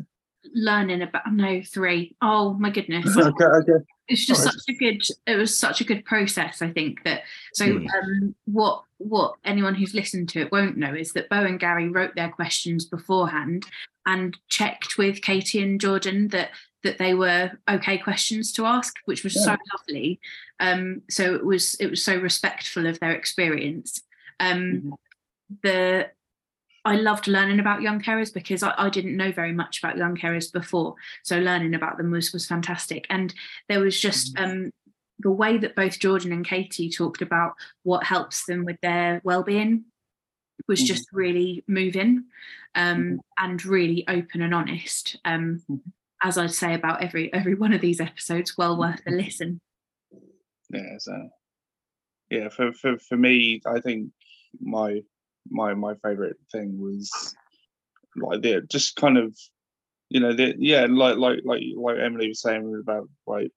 learning 0.54 1.02
about 1.02 1.32
no 1.32 1.60
three. 1.62 2.16
Oh 2.22 2.54
my 2.54 2.70
goodness. 2.70 3.16
okay, 3.16 3.44
okay. 3.44 3.84
It's 4.12 4.26
just 4.26 4.42
such 4.44 4.62
a 4.68 4.72
good 4.74 5.02
it 5.26 5.36
was 5.36 5.56
such 5.56 5.80
a 5.80 5.84
good 5.84 6.04
process 6.04 6.62
i 6.62 6.70
think 6.70 7.02
that 7.04 7.22
so 7.54 7.66
Hmm. 7.78 7.86
um 7.88 8.34
what 8.44 8.84
what 8.98 9.34
anyone 9.44 9.74
who's 9.74 9.94
listened 9.94 10.28
to 10.30 10.40
it 10.40 10.52
won't 10.52 10.76
know 10.76 10.94
is 10.94 11.12
that 11.14 11.28
bo 11.28 11.44
and 11.44 11.58
gary 11.58 11.88
wrote 11.88 12.14
their 12.14 12.28
questions 12.30 12.84
beforehand 12.84 13.64
and 14.06 14.36
checked 14.48 14.98
with 14.98 15.22
katie 15.22 15.62
and 15.62 15.80
jordan 15.80 16.28
that 16.28 16.50
that 16.84 16.98
they 16.98 17.14
were 17.14 17.50
okay 17.68 17.96
questions 17.98 18.52
to 18.52 18.66
ask 18.66 18.94
which 19.06 19.22
was 19.24 19.34
so 19.44 19.56
lovely 19.72 20.20
um 20.60 21.02
so 21.08 21.34
it 21.34 21.44
was 21.44 21.74
it 21.80 21.88
was 21.90 22.04
so 22.04 22.16
respectful 22.16 22.86
of 22.86 22.98
their 23.00 23.12
experience 23.12 24.02
um 24.40 24.60
Mhm. 24.60 24.92
the 25.62 26.10
I 26.84 26.96
loved 26.96 27.28
learning 27.28 27.60
about 27.60 27.82
young 27.82 28.00
carers 28.00 28.32
because 28.32 28.62
I, 28.62 28.74
I 28.76 28.90
didn't 28.90 29.16
know 29.16 29.32
very 29.32 29.52
much 29.52 29.78
about 29.78 29.96
young 29.96 30.16
carers 30.16 30.52
before 30.52 30.94
so 31.22 31.38
learning 31.38 31.74
about 31.74 31.96
them 31.96 32.10
was 32.10 32.32
was 32.32 32.46
fantastic 32.46 33.06
and 33.10 33.32
there 33.68 33.80
was 33.80 33.98
just 34.00 34.36
um 34.38 34.70
the 35.18 35.30
way 35.30 35.58
that 35.58 35.76
both 35.76 36.00
jordan 36.00 36.32
and 36.32 36.46
katie 36.46 36.90
talked 36.90 37.22
about 37.22 37.52
what 37.84 38.04
helps 38.04 38.46
them 38.46 38.64
with 38.64 38.76
their 38.82 39.20
well-being 39.24 39.84
was 40.68 40.80
Mhm. 40.80 40.86
just 40.86 41.06
really 41.12 41.64
moving 41.68 42.24
um 42.74 43.20
and 43.38 43.64
really 43.64 44.04
open 44.08 44.42
and 44.42 44.54
honest 44.54 45.18
um 45.24 45.62
Mhm. 45.70 45.80
as 46.24 46.38
I'd 46.38 46.52
say 46.52 46.74
about 46.74 47.02
every 47.02 47.32
every 47.34 47.54
one 47.56 47.72
of 47.72 47.80
these 47.80 48.00
episodes, 48.00 48.56
well 48.56 48.78
worth 48.78 49.02
a 49.08 49.10
listen. 49.10 49.60
Yeah, 50.70 50.98
so 50.98 51.30
yeah, 52.30 52.48
for 52.48 52.72
for 52.72 52.96
for 52.98 53.16
me, 53.16 53.60
I 53.66 53.80
think 53.80 54.12
my 54.60 55.02
my 55.50 55.74
my 55.74 55.94
favorite 56.04 56.36
thing 56.50 56.80
was 56.80 57.34
like 58.16 58.42
the 58.42 58.62
just 58.70 58.96
kind 58.96 59.18
of 59.18 59.36
you 60.08 60.20
know 60.20 60.32
the 60.32 60.54
yeah 60.58 60.86
like 60.88 61.16
like 61.16 61.40
like 61.44 61.62
like 61.76 61.98
Emily 61.98 62.28
was 62.28 62.42
saying 62.42 62.80
about 62.80 63.08
like 63.26 63.50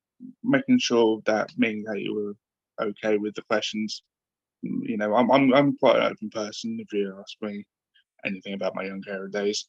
making 0.43 0.79
sure 0.79 1.21
that 1.25 1.51
me 1.57 1.71
and 1.71 1.87
Katie 1.87 2.09
were 2.09 2.33
okay 2.81 3.17
with 3.17 3.35
the 3.35 3.41
questions. 3.43 4.03
You 4.61 4.97
know, 4.97 5.13
I'm 5.15 5.29
I'm 5.31 5.53
I'm 5.53 5.77
quite 5.77 5.97
an 5.97 6.11
open 6.11 6.29
person. 6.29 6.77
If 6.79 6.91
you 6.93 7.15
ask 7.19 7.35
me 7.41 7.65
anything 8.25 8.53
about 8.53 8.75
my 8.75 8.83
young 8.83 9.01
days, 9.31 9.67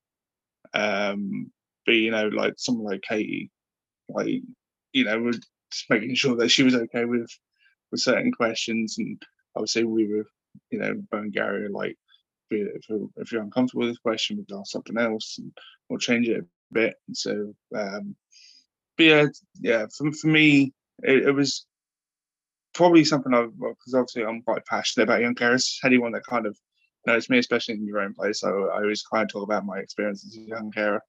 um, 0.75 1.51
but 1.85 1.93
you 1.93 2.11
know, 2.11 2.29
like 2.29 2.55
someone 2.57 2.93
like 2.93 3.03
Katie, 3.03 3.51
like 4.09 4.43
you 4.93 5.05
know, 5.05 5.21
we're 5.21 5.33
just 5.33 5.91
making 5.91 6.15
sure 6.15 6.37
that 6.37 6.51
she 6.51 6.63
was 6.63 6.75
okay 6.75 7.05
with 7.05 7.31
with 7.91 8.01
certain 8.01 8.33
questions, 8.33 8.97
and 8.99 9.21
obviously 9.55 9.85
we 9.85 10.07
were, 10.07 10.27
you 10.71 10.79
know, 10.79 10.95
Bo 11.11 11.19
and 11.19 11.33
Gary 11.33 11.69
like, 11.69 11.97
if 12.51 12.89
you're, 12.89 13.09
if 13.17 13.33
you're 13.33 13.43
uncomfortable 13.43 13.83
with 13.83 13.91
this 13.91 13.99
question, 13.99 14.37
we 14.37 14.45
can 14.45 14.59
ask 14.59 14.73
something 14.73 14.99
else, 14.99 15.39
and 15.39 15.53
we'll 15.89 15.99
change 15.99 16.29
it 16.29 16.41
a 16.41 16.45
bit. 16.73 16.95
And 17.07 17.17
so, 17.17 17.55
um, 17.75 18.17
but 18.97 19.05
yeah, 19.05 19.27
yeah, 19.61 19.87
for 19.97 20.13
for 20.13 20.27
me, 20.29 20.73
it, 21.03 21.29
it 21.29 21.33
was 21.33 21.67
probably 22.75 23.05
something 23.05 23.35
I've 23.35 23.53
because 23.57 23.95
obviously 23.95 24.25
I'm 24.25 24.43
quite 24.43 24.65
passionate 24.67 25.05
about 25.05 25.21
young 25.21 25.35
carers. 25.35 25.77
Anyone 25.85 26.13
that 26.13 26.27
kind 26.27 26.47
of 26.47 26.59
knows 27.07 27.29
me, 27.29 27.39
especially 27.39 27.75
in 27.75 27.87
your 27.87 28.01
own 28.01 28.15
place, 28.15 28.43
I, 28.43 28.51
I 28.51 28.83
always 28.83 29.03
kind 29.03 29.25
of 29.25 29.29
talk 29.29 29.45
about 29.45 29.67
my 29.67 29.79
experience 29.79 30.25
as 30.27 30.37
a 30.37 30.49
young 30.49 30.71
carer. 30.73 31.03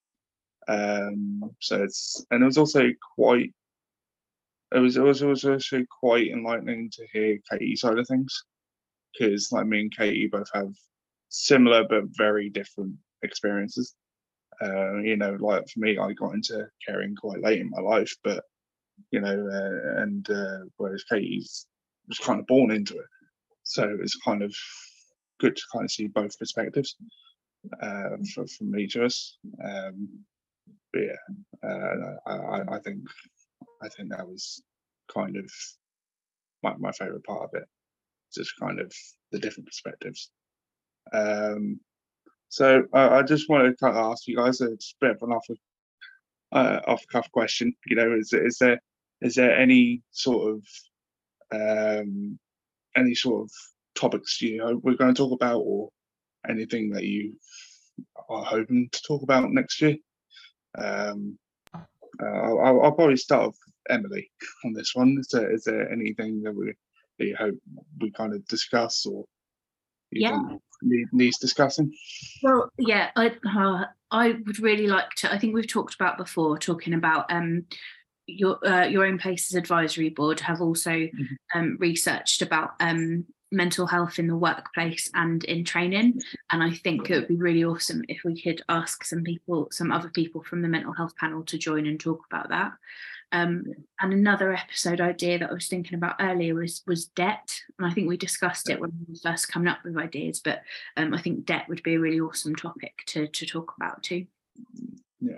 Um, 0.67 1.41
so 1.59 1.83
it's 1.83 2.25
and 2.31 2.43
it 2.43 2.45
was 2.45 2.57
also 2.57 2.89
quite. 3.15 3.53
It 4.75 4.79
was 4.79 4.97
it 4.97 5.01
was, 5.01 5.21
it 5.21 5.27
was 5.27 5.45
also 5.45 5.81
quite 6.01 6.27
enlightening 6.27 6.89
to 6.91 7.07
hear 7.13 7.37
Katie's 7.49 7.79
side 7.79 7.97
of 7.97 8.05
things, 8.05 8.43
because 9.13 9.49
like 9.53 9.65
me 9.65 9.79
and 9.79 9.95
Katie 9.95 10.27
both 10.27 10.49
have 10.53 10.73
similar 11.29 11.85
but 11.89 12.03
very 12.17 12.49
different 12.49 12.95
experiences. 13.23 13.95
Uh, 14.61 14.97
you 14.97 15.15
know, 15.17 15.37
like 15.39 15.63
for 15.69 15.79
me, 15.79 15.97
I 15.97 16.13
got 16.13 16.33
into 16.33 16.67
caring 16.85 17.15
quite 17.15 17.41
late 17.43 17.61
in 17.61 17.69
my 17.69 17.81
life, 17.81 18.13
but 18.23 18.43
you 19.11 19.21
know, 19.21 19.27
uh, 19.29 20.01
and 20.01 20.27
uh, 20.29 20.65
whereas 20.77 21.03
Katie's 21.11 21.67
was 22.07 22.17
kind 22.17 22.39
of 22.39 22.47
born 22.47 22.71
into 22.71 22.97
it, 22.97 23.05
so 23.63 23.97
it's 24.01 24.15
kind 24.25 24.41
of 24.41 24.53
good 25.39 25.55
to 25.55 25.61
kind 25.71 25.85
of 25.85 25.91
see 25.91 26.07
both 26.07 26.37
perspectives 26.39 26.95
uh, 27.81 28.17
from, 28.33 28.47
from 28.47 28.79
each 28.79 28.95
of 28.95 29.03
us. 29.03 29.37
Um, 29.63 30.09
but 30.91 31.01
yeah, 31.03 31.69
uh, 31.69 32.31
I, 32.31 32.75
I 32.75 32.79
think 32.79 33.01
I 33.83 33.89
think 33.89 34.09
that 34.09 34.27
was 34.27 34.63
kind 35.13 35.37
of 35.37 35.51
my, 36.63 36.75
my 36.77 36.91
favorite 36.91 37.23
part 37.23 37.43
of 37.43 37.49
it, 37.53 37.67
just 38.33 38.53
kind 38.59 38.79
of 38.79 38.91
the 39.31 39.39
different 39.39 39.67
perspectives. 39.67 40.31
Um, 41.13 41.79
so 42.49 42.83
uh, 42.93 43.09
I 43.11 43.23
just 43.23 43.49
want 43.49 43.65
to 43.65 43.75
kind 43.83 43.97
of 43.97 44.11
ask 44.11 44.27
you 44.27 44.37
guys 44.37 44.61
a 44.61 44.69
bit 45.01 45.11
of 45.11 45.21
an 45.21 45.31
off 45.31 45.45
uh, 46.51 46.79
off 46.87 47.03
cuff 47.11 47.29
question. 47.31 47.73
You 47.85 47.95
know, 47.97 48.13
is 48.13 48.33
is 48.33 48.57
there 48.59 48.79
is 49.21 49.35
there 49.35 49.57
any 49.57 50.01
sort 50.11 50.55
of 50.55 50.63
um, 51.51 52.39
any 52.95 53.15
sort 53.15 53.43
of 53.43 53.51
topics 53.95 54.41
you 54.41 54.57
know 54.57 54.79
we're 54.83 54.95
going 54.95 55.13
to 55.13 55.21
talk 55.21 55.33
about, 55.33 55.59
or 55.59 55.89
anything 56.47 56.91
that 56.91 57.03
you 57.03 57.33
are 58.29 58.43
hoping 58.43 58.89
to 58.91 59.01
talk 59.01 59.23
about 59.23 59.51
next 59.51 59.81
year? 59.81 59.97
Um, 60.77 61.37
uh, 61.73 62.25
I'll, 62.25 62.81
I'll, 62.81 62.91
probably 62.91 63.17
start 63.17 63.47
with 63.47 63.57
Emily 63.89 64.31
on 64.65 64.73
this 64.73 64.91
one. 64.95 65.17
Is 65.19 65.27
there 65.27 65.51
is 65.51 65.63
there 65.63 65.91
anything 65.91 66.41
that 66.43 66.53
we 66.55 66.73
that 67.19 67.25
you 67.25 67.35
hope 67.35 67.55
we 67.99 68.11
kind 68.11 68.33
of 68.33 68.45
discuss 68.47 69.05
or 69.05 69.25
yeah 70.11 70.39
need, 70.81 71.07
needs 71.11 71.37
discussing? 71.37 71.93
Well, 72.43 72.69
yeah, 72.77 73.11
I 73.15 73.33
uh, 73.45 73.85
I 74.11 74.29
would 74.45 74.59
really 74.59 74.87
like 74.87 75.09
to. 75.17 75.33
I 75.33 75.37
think 75.37 75.53
we've 75.53 75.67
talked 75.67 75.95
about 75.95 76.17
before 76.17 76.57
talking 76.57 76.93
about 76.93 77.31
um 77.31 77.65
your 78.27 78.65
uh, 78.67 78.85
your 78.85 79.05
own 79.05 79.17
places 79.17 79.55
advisory 79.55 80.09
board 80.09 80.39
have 80.41 80.61
also 80.61 80.91
mm-hmm. 80.91 81.59
um, 81.59 81.77
researched 81.79 82.41
about 82.41 82.71
um, 82.79 83.25
mental 83.51 83.87
health 83.87 84.19
in 84.19 84.27
the 84.27 84.35
workplace 84.35 85.09
and 85.13 85.45
in 85.45 85.63
training 85.63 86.19
and 86.51 86.61
i 86.61 86.69
think 86.69 87.09
it 87.09 87.15
would 87.15 87.27
be 87.29 87.37
really 87.37 87.63
awesome 87.63 88.03
if 88.09 88.21
we 88.25 88.39
could 88.39 88.61
ask 88.67 89.05
some 89.05 89.23
people 89.23 89.69
some 89.71 89.89
other 89.89 90.09
people 90.09 90.43
from 90.43 90.61
the 90.61 90.67
mental 90.67 90.91
health 90.91 91.15
panel 91.15 91.43
to 91.43 91.57
join 91.57 91.87
and 91.87 91.99
talk 91.99 92.19
about 92.29 92.49
that 92.49 92.73
um, 93.31 93.65
and 93.99 94.13
another 94.13 94.53
episode 94.53 95.01
idea 95.01 95.39
that 95.39 95.49
I 95.49 95.53
was 95.53 95.67
thinking 95.67 95.95
about 95.95 96.15
earlier 96.19 96.55
was 96.55 96.81
was 96.87 97.07
debt, 97.07 97.61
and 97.77 97.85
I 97.85 97.93
think 97.93 98.07
we 98.07 98.17
discussed 98.17 98.69
it 98.69 98.79
when 98.79 98.91
we 98.91 99.13
were 99.13 99.19
first 99.31 99.49
coming 99.49 99.67
up 99.67 99.79
with 99.83 99.97
ideas. 99.97 100.39
But 100.39 100.61
um, 100.95 101.13
I 101.13 101.21
think 101.21 101.45
debt 101.45 101.65
would 101.67 101.83
be 101.83 101.95
a 101.95 101.99
really 101.99 102.21
awesome 102.21 102.55
topic 102.55 102.93
to 103.07 103.27
to 103.27 103.45
talk 103.45 103.73
about 103.75 104.01
too. 104.03 104.25
Yeah, 105.19 105.33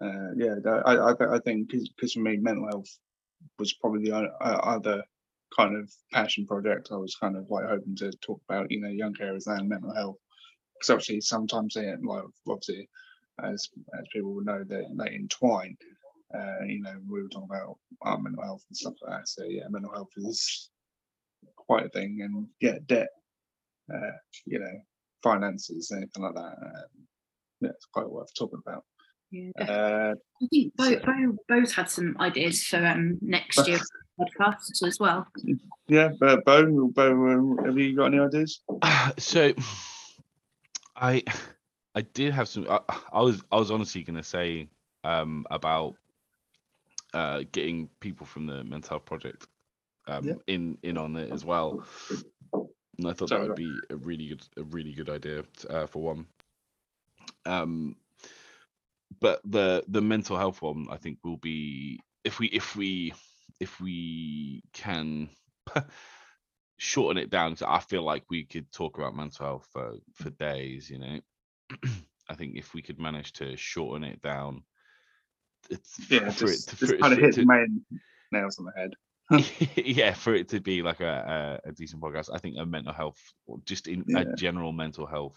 uh, 0.00 0.32
yeah. 0.36 0.54
I 0.86 0.94
I, 0.94 1.36
I 1.36 1.38
think 1.40 1.70
because 1.70 2.12
for 2.12 2.20
me, 2.20 2.38
mental 2.38 2.68
health 2.68 2.98
was 3.58 3.74
probably 3.74 4.08
the 4.08 4.16
other 4.40 5.04
kind 5.56 5.76
of 5.76 5.92
passion 6.12 6.46
project 6.46 6.88
I 6.90 6.96
was 6.96 7.16
kind 7.16 7.36
of 7.36 7.50
like 7.50 7.66
hoping 7.66 7.96
to 7.96 8.12
talk 8.22 8.40
about. 8.48 8.70
You 8.70 8.80
know, 8.80 8.88
young 8.88 9.12
carers 9.12 9.46
and 9.46 9.68
mental 9.68 9.94
health, 9.94 10.16
because 10.74 10.90
obviously 10.90 11.20
sometimes 11.20 11.74
they 11.74 11.92
like 12.02 12.24
obviously 12.48 12.88
as 13.42 13.68
as 13.98 14.06
people 14.12 14.34
will 14.34 14.44
know 14.44 14.64
they 14.64 14.84
they 14.96 15.14
entwine. 15.14 15.76
Uh, 16.34 16.64
you 16.66 16.82
know, 16.82 16.94
we 17.08 17.22
were 17.22 17.28
talking 17.28 17.48
about 17.50 17.78
our 18.02 18.18
mental 18.20 18.42
health 18.42 18.64
and 18.68 18.76
stuff 18.76 18.94
like 19.02 19.20
that. 19.20 19.28
So 19.28 19.44
yeah, 19.44 19.64
mental 19.70 19.92
health 19.92 20.10
is 20.16 20.70
quite 21.56 21.86
a 21.86 21.88
thing, 21.90 22.20
and 22.22 22.46
yeah, 22.60 22.78
debt, 22.86 23.08
uh, 23.92 24.10
you 24.44 24.58
know, 24.58 24.72
finances, 25.22 25.90
anything 25.90 26.22
like 26.22 26.34
that. 26.34 26.40
Um, 26.40 27.06
yeah, 27.60 27.70
it's 27.70 27.86
quite 27.92 28.08
worth 28.08 28.32
talking 28.34 28.60
about. 28.66 28.84
Yeah, 29.30 29.50
uh, 29.58 30.14
I 30.42 30.46
think 30.50 30.74
Bo, 30.76 30.98
Bo, 31.00 31.36
Bo's 31.48 31.74
had 31.74 31.90
some 31.90 32.16
ideas 32.20 32.64
for 32.64 32.84
um, 32.84 33.18
next 33.20 33.66
year's 33.66 33.86
podcasts 34.20 34.82
as 34.86 34.98
well. 34.98 35.26
Yeah, 35.86 36.10
but 36.18 36.44
Bo, 36.44 36.88
Bo, 36.88 37.56
have 37.64 37.78
you 37.78 37.96
got 37.96 38.06
any 38.06 38.18
ideas? 38.18 38.60
so, 39.18 39.52
I, 40.96 41.22
I 41.94 42.00
did 42.02 42.32
have 42.32 42.48
some. 42.48 42.66
I, 42.68 42.80
I 43.12 43.20
was, 43.20 43.42
I 43.52 43.56
was 43.56 43.70
honestly 43.70 44.02
going 44.02 44.16
to 44.16 44.22
say 44.22 44.68
um, 45.04 45.46
about 45.50 45.94
uh, 47.14 47.42
getting 47.52 47.88
people 48.00 48.26
from 48.26 48.46
the 48.46 48.64
mental 48.64 48.90
health 48.90 49.04
project 49.04 49.46
um, 50.06 50.24
yeah. 50.26 50.34
in 50.46 50.78
in 50.82 50.98
on 50.98 51.16
it 51.16 51.30
as 51.30 51.44
well. 51.44 51.84
And 52.52 53.06
I 53.06 53.12
thought 53.12 53.28
Sorry, 53.28 53.42
that 53.42 53.48
would 53.48 53.56
be 53.56 53.72
a 53.90 53.96
really 53.96 54.28
good 54.28 54.42
a 54.56 54.62
really 54.64 54.92
good 54.92 55.08
idea 55.08 55.44
uh, 55.70 55.86
for 55.86 56.02
one. 56.02 56.26
Um, 57.46 57.96
but 59.20 59.40
the 59.44 59.84
the 59.88 60.02
mental 60.02 60.36
health 60.36 60.60
one, 60.62 60.86
I 60.90 60.96
think, 60.96 61.18
will 61.24 61.36
be 61.36 62.00
if 62.24 62.38
we 62.38 62.46
if 62.48 62.74
we 62.76 63.12
if 63.60 63.80
we 63.80 64.62
can 64.72 65.28
shorten 66.78 67.22
it 67.22 67.30
down. 67.30 67.56
So 67.56 67.66
I 67.68 67.80
feel 67.80 68.02
like 68.02 68.24
we 68.30 68.44
could 68.44 68.70
talk 68.72 68.98
about 68.98 69.16
mental 69.16 69.46
health 69.46 69.68
for 69.72 69.94
for 70.14 70.30
days. 70.30 70.90
You 70.90 70.98
know, 70.98 71.20
I 72.28 72.34
think 72.34 72.56
if 72.56 72.74
we 72.74 72.82
could 72.82 72.98
manage 72.98 73.32
to 73.34 73.56
shorten 73.56 74.04
it 74.04 74.20
down 74.22 74.62
it's 75.70 76.10
yeah, 76.10 76.30
for 76.30 76.46
just, 76.46 76.72
it 76.72 76.76
to, 76.76 76.86
just 76.86 77.00
kind 77.00 77.12
of 77.12 77.18
hit 77.18 77.34
to, 77.34 77.44
main 77.44 77.84
nails 78.32 78.58
on 78.58 78.66
the 78.66 78.72
head. 78.76 78.92
yeah, 79.76 80.14
for 80.14 80.34
it 80.34 80.48
to 80.48 80.60
be 80.60 80.82
like 80.82 81.00
a, 81.00 81.60
a, 81.64 81.68
a, 81.68 81.72
decent 81.72 82.00
podcast, 82.00 82.30
I 82.32 82.38
think 82.38 82.56
a 82.58 82.64
mental 82.64 82.92
health, 82.92 83.20
just 83.64 83.86
in 83.86 84.04
yeah. 84.06 84.20
a 84.20 84.36
general 84.36 84.72
mental 84.72 85.06
health 85.06 85.36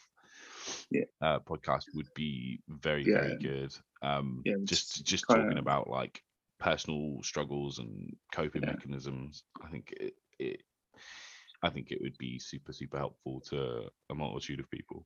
yeah. 0.90 1.04
uh, 1.22 1.40
podcast 1.40 1.86
would 1.94 2.08
be 2.16 2.62
very 2.68 3.06
yeah. 3.06 3.22
very 3.22 3.38
good. 3.38 3.74
Um, 4.02 4.42
yeah, 4.46 4.56
just 4.64 5.06
just 5.06 5.28
kinda... 5.28 5.44
talking 5.44 5.58
about 5.58 5.90
like 5.90 6.22
personal 6.60 7.20
struggles 7.24 7.80
and 7.80 8.16
coping 8.34 8.62
mechanisms. 8.62 9.44
I 9.64 9.70
think 9.70 9.94
it, 10.00 10.14
it 10.40 10.62
I 11.64 11.70
think 11.70 11.92
it 11.92 12.00
would 12.02 12.18
be 12.18 12.40
super 12.40 12.74
super 12.74 12.98
helpful 12.98 13.42
to 13.50 13.90
a 14.10 14.16
multitude 14.16 14.60
of 14.60 14.70
people. 14.70 15.06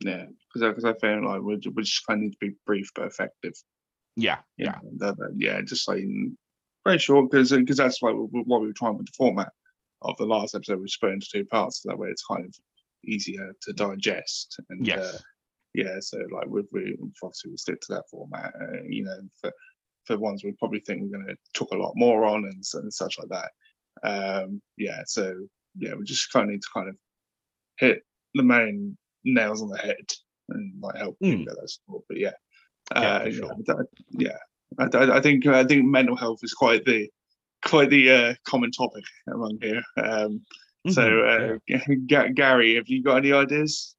Yeah, 0.00 0.24
because 0.52 0.84
I, 0.84 0.88
I 0.88 0.94
feel 0.94 1.24
like 1.24 1.42
we 1.42 1.60
we 1.74 1.82
just 1.82 2.06
kind 2.06 2.18
of 2.18 2.22
need 2.22 2.32
to 2.32 2.38
be 2.40 2.56
brief 2.66 2.90
but 2.94 3.06
effective. 3.06 3.54
Yeah, 4.20 4.38
yeah, 4.56 4.78
that, 4.98 5.16
yeah. 5.36 5.60
Just 5.62 5.88
like 5.88 6.04
very 6.84 6.98
short 6.98 7.30
because 7.30 7.50
because 7.50 7.76
that's 7.76 8.02
like 8.02 8.14
what 8.14 8.60
we 8.60 8.66
were 8.68 8.72
trying 8.72 8.96
with 8.96 9.06
the 9.06 9.12
format 9.16 9.50
of 10.02 10.16
the 10.18 10.26
last 10.26 10.54
episode. 10.54 10.80
We 10.80 10.88
split 10.88 11.12
into 11.12 11.28
two 11.32 11.44
parts, 11.44 11.82
so 11.82 11.88
that 11.88 11.98
way 11.98 12.08
it's 12.08 12.24
kind 12.24 12.44
of 12.44 12.54
easier 13.04 13.52
to 13.62 13.72
digest. 13.72 14.60
And 14.68 14.86
yes. 14.86 14.98
uh, 14.98 15.18
yeah, 15.74 15.96
so 16.00 16.18
like 16.32 16.46
we 16.48 16.62
we 16.72 16.96
obviously 17.22 17.50
we 17.50 17.56
stick 17.56 17.80
to 17.80 17.94
that 17.94 18.08
format. 18.10 18.52
Uh, 18.60 18.82
you 18.88 19.04
know, 19.04 19.18
for 19.40 19.52
for 20.04 20.18
ones 20.18 20.42
we 20.42 20.52
probably 20.52 20.80
think 20.80 21.02
we're 21.02 21.18
going 21.18 21.26
to 21.26 21.36
talk 21.54 21.70
a 21.72 21.76
lot 21.76 21.92
more 21.94 22.24
on 22.24 22.44
and, 22.44 22.64
and 22.74 22.92
such 22.92 23.18
like 23.18 23.28
that. 23.28 23.50
Um, 24.02 24.62
yeah, 24.76 25.02
so 25.06 25.34
yeah, 25.76 25.94
we 25.94 26.04
just 26.04 26.32
kind 26.32 26.44
of 26.44 26.50
need 26.50 26.62
to 26.62 26.68
kind 26.72 26.88
of 26.88 26.96
hit 27.78 28.02
the 28.34 28.42
main 28.42 28.96
nails 29.24 29.62
on 29.62 29.68
the 29.68 29.78
head 29.78 30.06
and 30.48 30.72
like 30.80 30.96
help 30.96 31.16
mm. 31.22 31.30
people 31.30 31.44
get 31.44 31.60
that 31.60 31.70
support. 31.70 32.04
But 32.08 32.18
yeah, 32.18 32.32
Yeah, 32.32 32.32
Uh, 32.94 33.00
yeah, 33.24 33.30
sure. 33.30 33.52
I- 33.68 33.74
yeah. 34.10 34.36
I, 34.78 34.84
I- 34.96 35.16
I 35.16 35.20
think 35.20 35.46
I 35.46 35.64
think 35.64 35.84
mental 35.86 36.16
health 36.16 36.40
is 36.42 36.52
quite 36.52 36.84
the 36.84 37.08
quite 37.64 37.90
the 37.90 38.10
uh, 38.10 38.34
common 38.44 38.70
topic 38.70 39.04
among 39.32 39.58
here. 39.60 39.82
Um, 39.96 40.42
so, 40.88 41.02
Mhm, 41.02 41.58
uh, 41.70 41.96
Ga- 42.06 42.28
Gary, 42.32 42.76
have 42.76 42.88
you 42.88 43.02
got 43.02 43.16
any 43.18 43.32
ideas? 43.32 43.94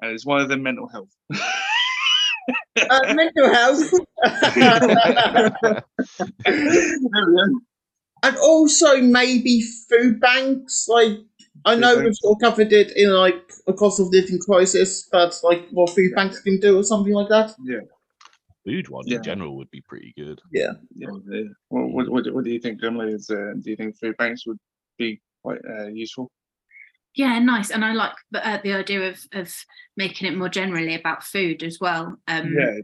And 0.00 0.12
it's 0.12 0.24
one 0.26 0.40
of 0.40 0.48
them 0.48 0.62
mental 0.62 0.88
health. 0.88 1.08
Uh, 2.88 3.14
mental 3.14 3.52
health. 3.52 3.90
and 8.22 8.36
also 8.38 9.00
maybe 9.00 9.62
food 9.88 10.20
banks. 10.20 10.86
Like 10.88 11.18
I 11.64 11.74
Food 11.74 11.80
know 11.80 11.94
we've 11.96 12.04
banks. 12.04 12.18
sort 12.20 12.36
of 12.36 12.40
covered 12.50 12.72
it 12.72 12.92
in 12.96 13.10
like 13.10 13.52
a 13.66 13.72
cost 13.72 13.98
of 14.00 14.08
living 14.08 14.38
crisis, 14.38 15.08
but 15.10 15.38
like 15.42 15.66
what 15.70 15.90
food 15.90 16.12
banks 16.14 16.40
can 16.40 16.60
do 16.60 16.78
or 16.78 16.84
something 16.84 17.12
like 17.12 17.28
that. 17.30 17.54
Food 18.66 18.88
one 18.88 19.04
Yeah. 19.06 19.18
in 19.18 19.22
general 19.22 19.56
would 19.56 19.70
be 19.70 19.80
pretty 19.82 20.12
good. 20.18 20.40
yeah, 20.52 20.72
yeah. 20.94 21.08
What, 21.68 21.88
what, 21.90 22.08
what, 22.08 22.34
what 22.34 22.44
do 22.44 22.50
you 22.50 22.58
think, 22.58 22.82
Emily? 22.82 23.12
Is, 23.12 23.30
uh, 23.30 23.52
do 23.60 23.70
you 23.70 23.76
think 23.76 23.96
food 23.96 24.16
banks 24.16 24.44
would 24.46 24.58
be 24.98 25.20
quite 25.42 25.60
uh, 25.68 25.86
useful? 25.86 26.30
Yeah, 27.14 27.38
nice. 27.38 27.70
And 27.70 27.84
I 27.84 27.92
like 27.92 28.12
the, 28.32 28.46
uh, 28.46 28.58
the 28.62 28.72
idea 28.74 29.08
of 29.08 29.18
of 29.32 29.54
making 29.96 30.26
it 30.28 30.36
more 30.36 30.48
generally 30.50 30.94
about 30.94 31.22
food 31.24 31.62
as 31.62 31.78
well. 31.80 32.16
Um, 32.28 32.52
yeah, 32.58 32.74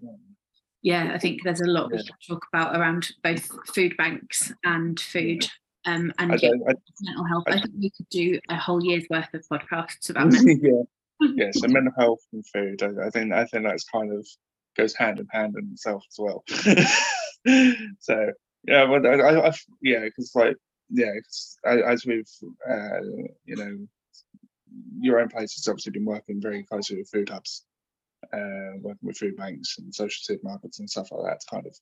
yeah, 0.82 1.12
I 1.14 1.18
think 1.18 1.42
there's 1.42 1.60
a 1.60 1.66
lot 1.66 1.90
we 1.90 1.98
Yeah. 1.98 2.04
can 2.04 2.16
talk 2.36 2.46
about 2.52 2.76
around 2.76 3.10
both 3.22 3.48
food 3.74 3.96
banks 3.96 4.52
and 4.64 4.98
food. 4.98 5.46
Um, 5.84 6.12
and 6.18 6.32
I, 6.32 6.38
mental 6.40 7.24
health. 7.28 7.44
I- 7.48 7.54
I 7.54 7.60
think 7.60 7.74
we 7.78 7.90
could 7.90 8.08
do 8.08 8.38
a 8.48 8.56
whole 8.56 8.82
year's 8.84 9.04
worth 9.10 9.34
of 9.34 9.44
podcasts 9.48 10.10
about 10.10 10.28
mental 10.32 10.56
yeah, 10.62 10.82
yeah. 11.34 11.50
So 11.52 11.66
mental 11.68 11.92
health 11.98 12.20
and 12.32 12.46
food. 12.46 12.82
I, 12.84 13.06
I 13.06 13.10
think 13.10 13.32
I 13.32 13.44
think 13.46 13.64
that's 13.64 13.84
kind 13.84 14.12
of 14.12 14.26
goes 14.76 14.94
hand 14.94 15.20
in 15.20 15.26
hand 15.30 15.54
in 15.56 15.70
itself 15.72 16.04
as 16.10 16.16
well. 16.18 16.44
so 18.00 18.32
yeah, 18.66 18.86
but 18.86 19.04
I, 19.06 19.14
I, 19.14 19.48
I 19.48 19.52
yeah, 19.82 20.00
because 20.04 20.30
like 20.34 20.56
yeah, 20.90 21.12
'cause 21.24 21.56
a- 21.66 21.86
as 21.86 22.06
we've 22.06 22.28
uh, 22.68 23.00
you 23.44 23.56
know, 23.56 23.78
your 25.00 25.20
own 25.20 25.28
place 25.28 25.54
has 25.54 25.68
obviously 25.68 25.92
been 25.92 26.04
working 26.04 26.40
very 26.40 26.62
closely 26.64 26.98
with 26.98 27.10
food 27.10 27.28
hubs, 27.28 27.64
uh, 28.32 28.78
working 28.80 28.98
with 29.06 29.16
food 29.18 29.36
banks 29.36 29.76
and 29.78 29.94
social 29.94 30.36
supermarkets 30.36 30.78
and 30.78 30.88
stuff 30.88 31.10
like 31.12 31.24
that 31.26 31.40
to 31.40 31.46
kind 31.50 31.66
of 31.66 31.76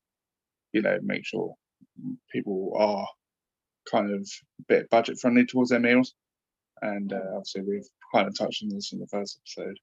you 0.73 0.83
know 0.83 0.99
make 1.03 1.25
sure 1.27 1.55
people 2.33 2.73
are 2.79 3.07
kind 3.91 4.11
of 4.13 4.21
a 4.61 4.63
bit 4.69 4.91
budget 4.91 5.19
friendly 5.19 5.45
towards 5.47 5.71
their 5.71 5.81
meals. 5.81 6.15
And 6.83 7.13
uh, 7.13 7.21
obviously, 7.35 7.63
we've 7.63 7.89
kind 8.15 8.27
of 8.27 8.37
touched 8.37 8.63
on 8.63 8.71
this 8.71 8.93
in 8.93 9.01
the 9.01 9.07
first 9.09 9.39
episode 9.43 9.79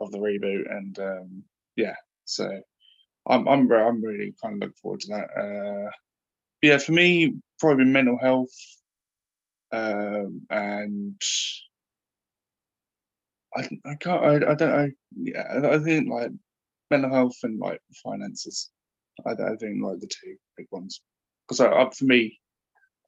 of 0.00 0.10
the 0.10 0.18
reboot, 0.18 0.64
and 0.68 0.98
um, 0.98 1.44
yeah, 1.76 1.94
so 2.24 2.48
I'm 3.28 3.48
I'm 3.48 3.70
I'm 3.72 4.02
really 4.04 4.34
kind 4.42 4.54
of 4.56 4.60
looking 4.60 4.74
forward 4.82 5.00
to 5.02 5.08
that. 5.08 5.28
Uh, 5.38 5.90
yeah, 6.62 6.78
for 6.78 6.92
me, 6.92 7.34
probably 7.60 7.84
mental 7.86 8.18
health, 8.18 8.50
um, 9.72 10.46
and 10.50 11.20
I 13.56 13.68
I 13.84 13.94
can't 13.96 14.24
I, 14.24 14.34
I 14.52 14.54
don't 14.54 14.72
I 14.72 14.92
yeah 15.16 15.46
I- 15.72 15.78
think 15.78 16.08
like 16.08 16.30
mental 16.90 17.12
health 17.12 17.36
and 17.42 17.58
like 17.60 17.80
finances. 18.04 18.70
I, 19.26 19.32
I 19.32 19.56
think 19.56 19.82
like 19.82 20.00
the 20.00 20.08
two 20.08 20.36
big 20.56 20.66
ones 20.70 21.00
because 21.46 21.60
I, 21.60 21.90
for 21.90 22.04
me, 22.04 22.40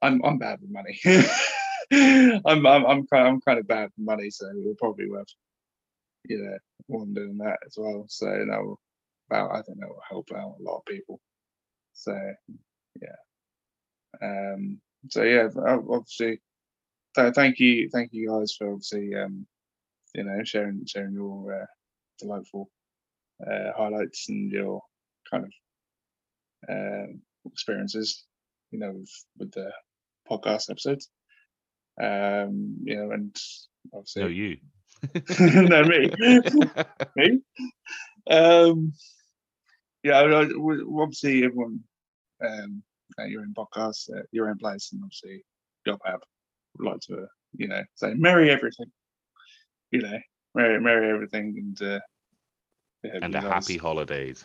I'm 0.02 0.22
I'm 0.24 0.38
bad 0.38 0.60
with 0.62 0.70
money. 0.70 0.98
I'm 2.46 2.66
I'm 2.66 2.86
I'm 2.86 3.06
kind 3.08 3.28
I'm 3.28 3.40
kind 3.42 3.58
of 3.60 3.68
bad 3.68 3.90
with 3.96 4.06
money, 4.06 4.30
so 4.30 4.46
it 4.48 4.56
will 4.64 4.76
probably 4.80 5.10
worth 5.10 5.28
you 6.28 6.38
know 6.42 6.58
one 6.88 7.14
doing 7.14 7.38
that 7.38 7.58
as 7.66 7.74
well. 7.78 8.06
So 8.08 8.26
that 8.26 8.62
will 8.64 8.80
about 9.28 9.52
I 9.52 9.62
think 9.62 9.78
that 9.80 9.88
will 9.88 10.02
help 10.08 10.28
out 10.32 10.56
a 10.58 10.62
lot 10.62 10.78
of 10.78 10.84
people. 10.86 11.20
So 11.94 12.16
yeah, 13.00 13.16
um, 14.22 14.80
so 15.10 15.22
yeah, 15.22 15.48
obviously, 15.56 16.40
th- 17.14 17.34
thank 17.34 17.58
you, 17.58 17.88
thank 17.92 18.10
you 18.12 18.28
guys 18.28 18.54
for 18.56 18.72
obviously 18.72 19.14
um, 19.14 19.46
you 20.14 20.24
know 20.24 20.38
sharing 20.44 20.84
sharing 20.86 21.14
your 21.14 21.62
uh, 21.62 21.66
delightful 22.18 22.70
uh, 23.46 23.72
highlights 23.76 24.28
and 24.28 24.50
your 24.50 24.80
kind 25.30 25.44
of 25.44 25.52
um 26.68 27.22
experiences, 27.46 28.24
you 28.70 28.78
know, 28.78 28.92
with, 28.92 29.24
with 29.38 29.52
the 29.52 29.70
podcast 30.30 30.70
episodes. 30.70 31.08
Um, 32.00 32.78
you 32.84 32.96
know, 32.96 33.10
and 33.12 33.34
obviously, 33.94 34.22
No, 34.22 34.28
you. 34.28 34.56
no 35.40 35.84
me, 35.84 36.10
me. 37.16 37.40
Um, 38.28 38.92
yeah, 40.06 40.18
I, 40.20 40.42
I, 40.42 40.44
we- 40.56 40.84
obviously 41.02 41.44
everyone, 41.44 41.80
um, 42.44 42.82
at 43.18 43.28
your 43.30 43.42
own 43.42 43.54
podcast, 43.56 44.16
at 44.16 44.26
your 44.32 44.48
own 44.48 44.58
place, 44.58 44.90
and 44.92 45.02
obviously 45.02 45.42
your 45.84 45.98
app 46.06 46.20
would 46.78 46.88
like 46.90 47.00
to, 47.02 47.22
uh, 47.22 47.26
you 47.56 47.68
know, 47.68 47.82
say 47.94 48.14
merry 48.14 48.50
everything, 48.50 48.90
you 49.90 50.02
know, 50.02 50.18
merry, 50.54 50.80
merry 50.80 51.10
everything, 51.10 51.54
and 51.58 51.82
uh, 51.94 52.00
we 53.02 53.10
hope 53.10 53.22
and 53.22 53.34
a 53.34 53.40
guys- 53.40 53.52
happy 53.52 53.76
holidays. 53.78 54.44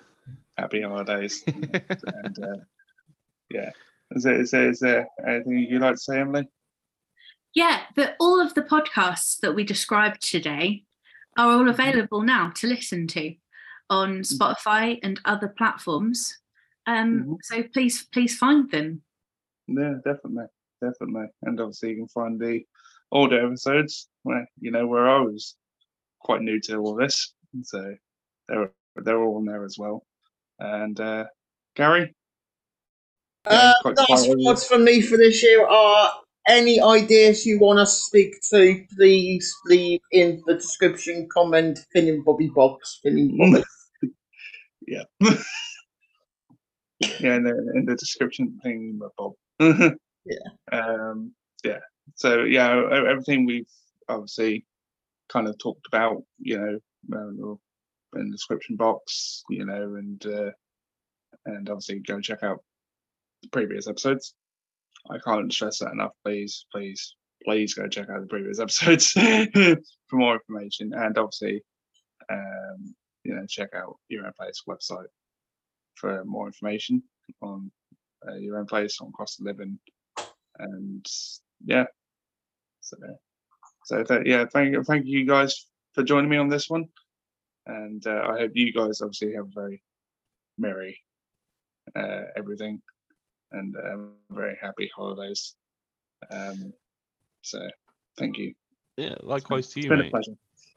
happy 0.58 0.82
holidays, 0.82 1.44
and 1.48 2.44
uh, 2.44 2.58
yeah. 3.50 3.70
Is 4.14 4.24
there, 4.24 4.42
is 4.42 4.52
there 4.52 4.70
is 4.70 4.80
there 4.80 5.08
anything 5.26 5.58
you'd 5.70 5.82
like 5.82 5.96
to 5.96 6.02
say, 6.02 6.20
Emily? 6.20 6.46
Yeah, 7.54 7.82
but 7.96 8.16
all 8.20 8.40
of 8.42 8.54
the 8.54 8.62
podcasts 8.62 9.40
that 9.42 9.56
we 9.56 9.64
described 9.64 10.22
today 10.22 10.84
are 11.38 11.50
all 11.52 11.70
available 11.70 12.22
now 12.22 12.50
to 12.56 12.68
listen 12.68 13.08
to 13.08 13.36
on 13.92 14.22
Spotify 14.22 14.98
and 15.04 15.20
other 15.26 15.50
platforms. 15.50 16.40
Um, 16.88 17.24
Mhm. 17.24 17.38
So 17.44 17.64
please, 17.74 18.08
please 18.12 18.36
find 18.36 18.72
them. 18.72 19.04
Yeah, 19.68 19.96
definitely, 20.04 20.46
definitely, 20.82 21.28
and 21.44 21.60
obviously 21.60 21.90
you 21.92 21.98
can 21.98 22.08
find 22.08 22.40
the 22.40 22.66
older 23.12 23.46
episodes 23.46 24.10
where 24.24 24.48
you 24.60 24.72
know 24.72 24.88
where 24.88 25.08
I 25.08 25.20
was 25.20 25.56
quite 26.20 26.42
new 26.42 26.60
to 26.62 26.78
all 26.78 26.96
this, 26.96 27.34
so 27.64 27.96
they're 28.48 28.74
they're 28.96 29.22
all 29.22 29.38
on 29.38 29.46
there 29.46 29.64
as 29.64 29.78
well. 29.78 30.06
And 30.60 31.00
uh, 31.00 31.26
Gary, 31.76 32.16
Yeah, 33.46 33.74
Uh, 33.84 33.94
last 34.10 34.30
words 34.38 34.66
from 34.66 34.84
me 34.84 35.02
for 35.02 35.18
this 35.18 35.42
year 35.44 35.66
are 35.66 36.14
any 36.48 36.80
ideas 36.82 37.46
you 37.46 37.60
want 37.60 37.80
us 37.80 37.98
to 37.98 38.04
speak 38.04 38.36
to, 38.52 38.86
please 38.96 39.54
leave 39.66 40.00
in 40.12 40.42
the 40.46 40.56
description, 40.56 41.28
comment, 41.30 41.80
pinning 41.94 42.24
Bobby 42.24 42.50
box, 42.50 43.00
pinning 43.04 43.38
Bobby. 43.38 43.64
Yeah, 44.88 45.04
yeah, 47.20 47.36
in 47.36 47.44
the, 47.44 47.72
in 47.76 47.86
the 47.86 47.96
description 47.96 48.60
thing, 48.64 49.00
Bob. 49.18 49.34
Yeah. 50.26 50.50
Um, 50.72 51.34
yeah. 51.64 51.80
So 52.16 52.44
yeah, 52.44 52.84
everything 53.10 53.46
we've 53.46 53.66
obviously 54.08 54.66
kind 55.30 55.48
of 55.48 55.58
talked 55.58 55.88
about, 55.88 56.24
you 56.40 56.58
know, 56.58 56.80
um, 57.18 57.60
in 58.16 58.26
the 58.30 58.32
description 58.32 58.76
box, 58.76 59.44
you 59.50 59.66
know, 59.66 59.96
and 59.96 60.26
uh, 60.26 60.52
and 61.46 61.70
obviously 61.70 62.00
go 62.00 62.20
check 62.20 62.44
out 62.44 62.64
the 63.42 63.50
previous 63.50 63.88
episodes. 63.88 64.34
I 65.10 65.18
can't 65.26 65.52
stress 65.52 65.80
that 65.80 65.94
enough. 65.94 66.12
Please, 66.24 66.66
please, 66.72 67.16
please 67.44 67.74
go 67.74 67.88
check 67.88 68.10
out 68.10 68.22
the 68.22 68.28
previous 68.28 68.60
episodes 68.60 69.12
for 70.08 70.16
more 70.16 70.36
information, 70.36 70.92
and 70.94 71.18
obviously, 71.18 71.64
um, 72.32 72.94
you 73.24 73.36
know, 73.36 73.46
check 73.48 73.74
out 73.74 73.98
your 74.10 74.26
own 74.26 74.34
place 74.38 74.64
website 74.68 75.08
for 75.96 76.24
more 76.26 76.48
information 76.48 77.04
on 77.42 77.72
uh, 78.28 78.36
your 78.36 78.58
own 78.58 78.66
place 78.66 79.00
on 79.02 79.12
cost 79.12 79.40
of 79.40 79.46
living, 79.46 79.80
and 80.60 81.06
yeah. 81.66 81.86
So, 82.82 82.98
so 83.86 84.04
that, 84.04 84.26
yeah, 84.26 84.46
thank 84.52 84.74
you, 84.74 84.84
thank 84.84 85.06
you 85.06 85.26
guys 85.26 85.68
for 85.94 86.04
joining 86.04 86.30
me 86.30 86.38
on 86.38 86.50
this 86.50 86.70
one, 86.70 86.86
and 87.68 88.06
uh, 88.06 88.28
I 88.30 88.40
hope 88.40 88.52
you 88.54 88.74
guys 88.74 89.02
obviously 89.02 89.34
have 89.34 89.46
a 89.46 89.62
very 89.62 89.84
merry 90.58 91.00
uh, 91.96 92.24
everything, 92.36 92.82
and 93.52 93.76
um, 93.78 94.14
very 94.30 94.58
happy 94.62 94.90
holidays. 94.96 95.56
Um, 96.30 96.74
so, 97.42 97.60
thank 98.18 98.38
you. 98.38 98.54
Yeah, 98.98 99.16
likewise 99.22 99.70
to 99.70 99.80
It's 99.80 99.86
you, 99.86 99.90
been 99.90 100.02
a 100.02 100.10
pleasure. 100.10 100.36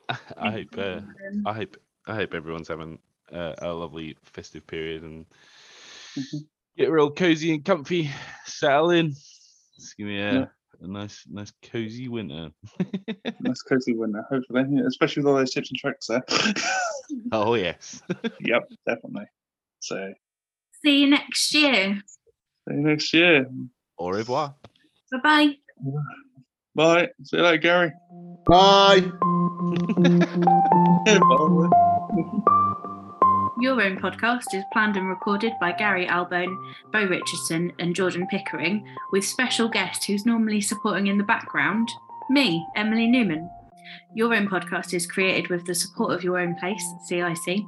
I 0.36 0.50
hope 0.50 0.78
uh, 0.78 1.00
I 1.46 1.52
hope 1.52 1.76
I 2.06 2.14
hope 2.14 2.34
everyone's 2.34 2.68
having 2.68 2.98
uh, 3.32 3.54
a 3.58 3.72
lovely 3.72 4.16
festive 4.24 4.66
period 4.66 5.02
and 5.02 5.26
Mhm. 6.16 6.46
get 6.76 6.90
real 6.90 7.10
cozy 7.10 7.54
and 7.54 7.64
comfy, 7.64 8.10
settle 8.46 8.90
in. 8.90 9.06
It's 9.76 9.94
gonna 9.98 10.10
be 10.10 10.18
a, 10.20 10.32
Yeah. 10.40 10.46
a 10.80 10.86
nice, 10.86 11.24
nice 11.28 11.52
cozy 11.62 12.08
winter. 12.08 12.50
Nice 13.40 13.62
cozy 13.62 13.94
winter, 13.94 14.24
hopefully, 14.30 14.64
especially 14.86 15.22
with 15.22 15.30
all 15.30 15.36
those 15.38 15.52
tips 15.52 15.70
and 15.70 15.78
tricks 15.78 16.06
there. 16.06 16.22
oh 17.32 17.54
yes. 17.54 18.00
yep, 18.40 18.68
definitely. 18.86 19.26
So, 19.80 20.14
See 20.82 21.00
you 21.00 21.10
next 21.10 21.52
year. 21.54 22.00
see 22.68 22.74
you 22.74 22.80
next 22.80 23.12
year. 23.12 23.46
Au 23.98 24.08
revoir. 24.10 24.54
Bye 25.10 25.18
bye. 25.22 25.56
Bye. 26.74 27.08
See 27.24 27.36
you 27.36 27.42
later, 27.42 27.58
Gary. 27.58 27.92
Bye. 28.46 29.10
Your 33.60 33.80
Own 33.80 33.98
podcast 33.98 34.52
is 34.52 34.64
planned 34.72 34.96
and 34.96 35.08
recorded 35.08 35.52
by 35.60 35.70
Gary 35.72 36.08
Albone, 36.08 36.58
Bo 36.92 37.06
Richardson, 37.06 37.72
and 37.78 37.94
Jordan 37.94 38.26
Pickering, 38.26 38.84
with 39.12 39.24
special 39.24 39.68
guest 39.68 40.04
who's 40.04 40.26
normally 40.26 40.60
supporting 40.60 41.06
in 41.06 41.18
the 41.18 41.24
background, 41.24 41.88
me, 42.28 42.66
Emily 42.76 43.06
Newman. 43.06 43.48
Your 44.12 44.34
Own 44.34 44.48
podcast 44.48 44.92
is 44.92 45.06
created 45.06 45.50
with 45.50 45.64
the 45.66 45.74
support 45.74 46.12
of 46.12 46.24
Your 46.24 46.38
Own 46.38 46.56
Place, 46.56 46.84
CIC. 47.06 47.60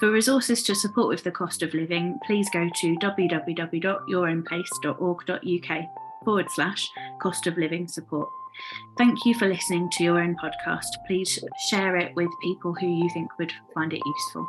For 0.00 0.10
resources 0.10 0.62
to 0.64 0.74
support 0.74 1.08
with 1.08 1.22
the 1.22 1.30
cost 1.30 1.62
of 1.62 1.72
living, 1.74 2.18
please 2.26 2.50
go 2.50 2.68
to 2.80 2.96
www.yourownplace.org.uk 2.96 5.88
forward 6.24 6.46
slash 6.50 6.90
cost 7.20 7.46
of 7.46 7.56
living 7.56 7.86
support. 7.86 8.28
Thank 8.96 9.24
you 9.24 9.34
for 9.34 9.48
listening 9.48 9.90
to 9.90 10.04
your 10.04 10.20
own 10.20 10.36
podcast. 10.36 10.86
Please 11.06 11.38
share 11.68 11.96
it 11.96 12.14
with 12.14 12.30
people 12.42 12.74
who 12.74 12.86
you 12.86 13.08
think 13.10 13.30
would 13.38 13.52
find 13.74 13.92
it 13.92 14.00
useful. 14.04 14.48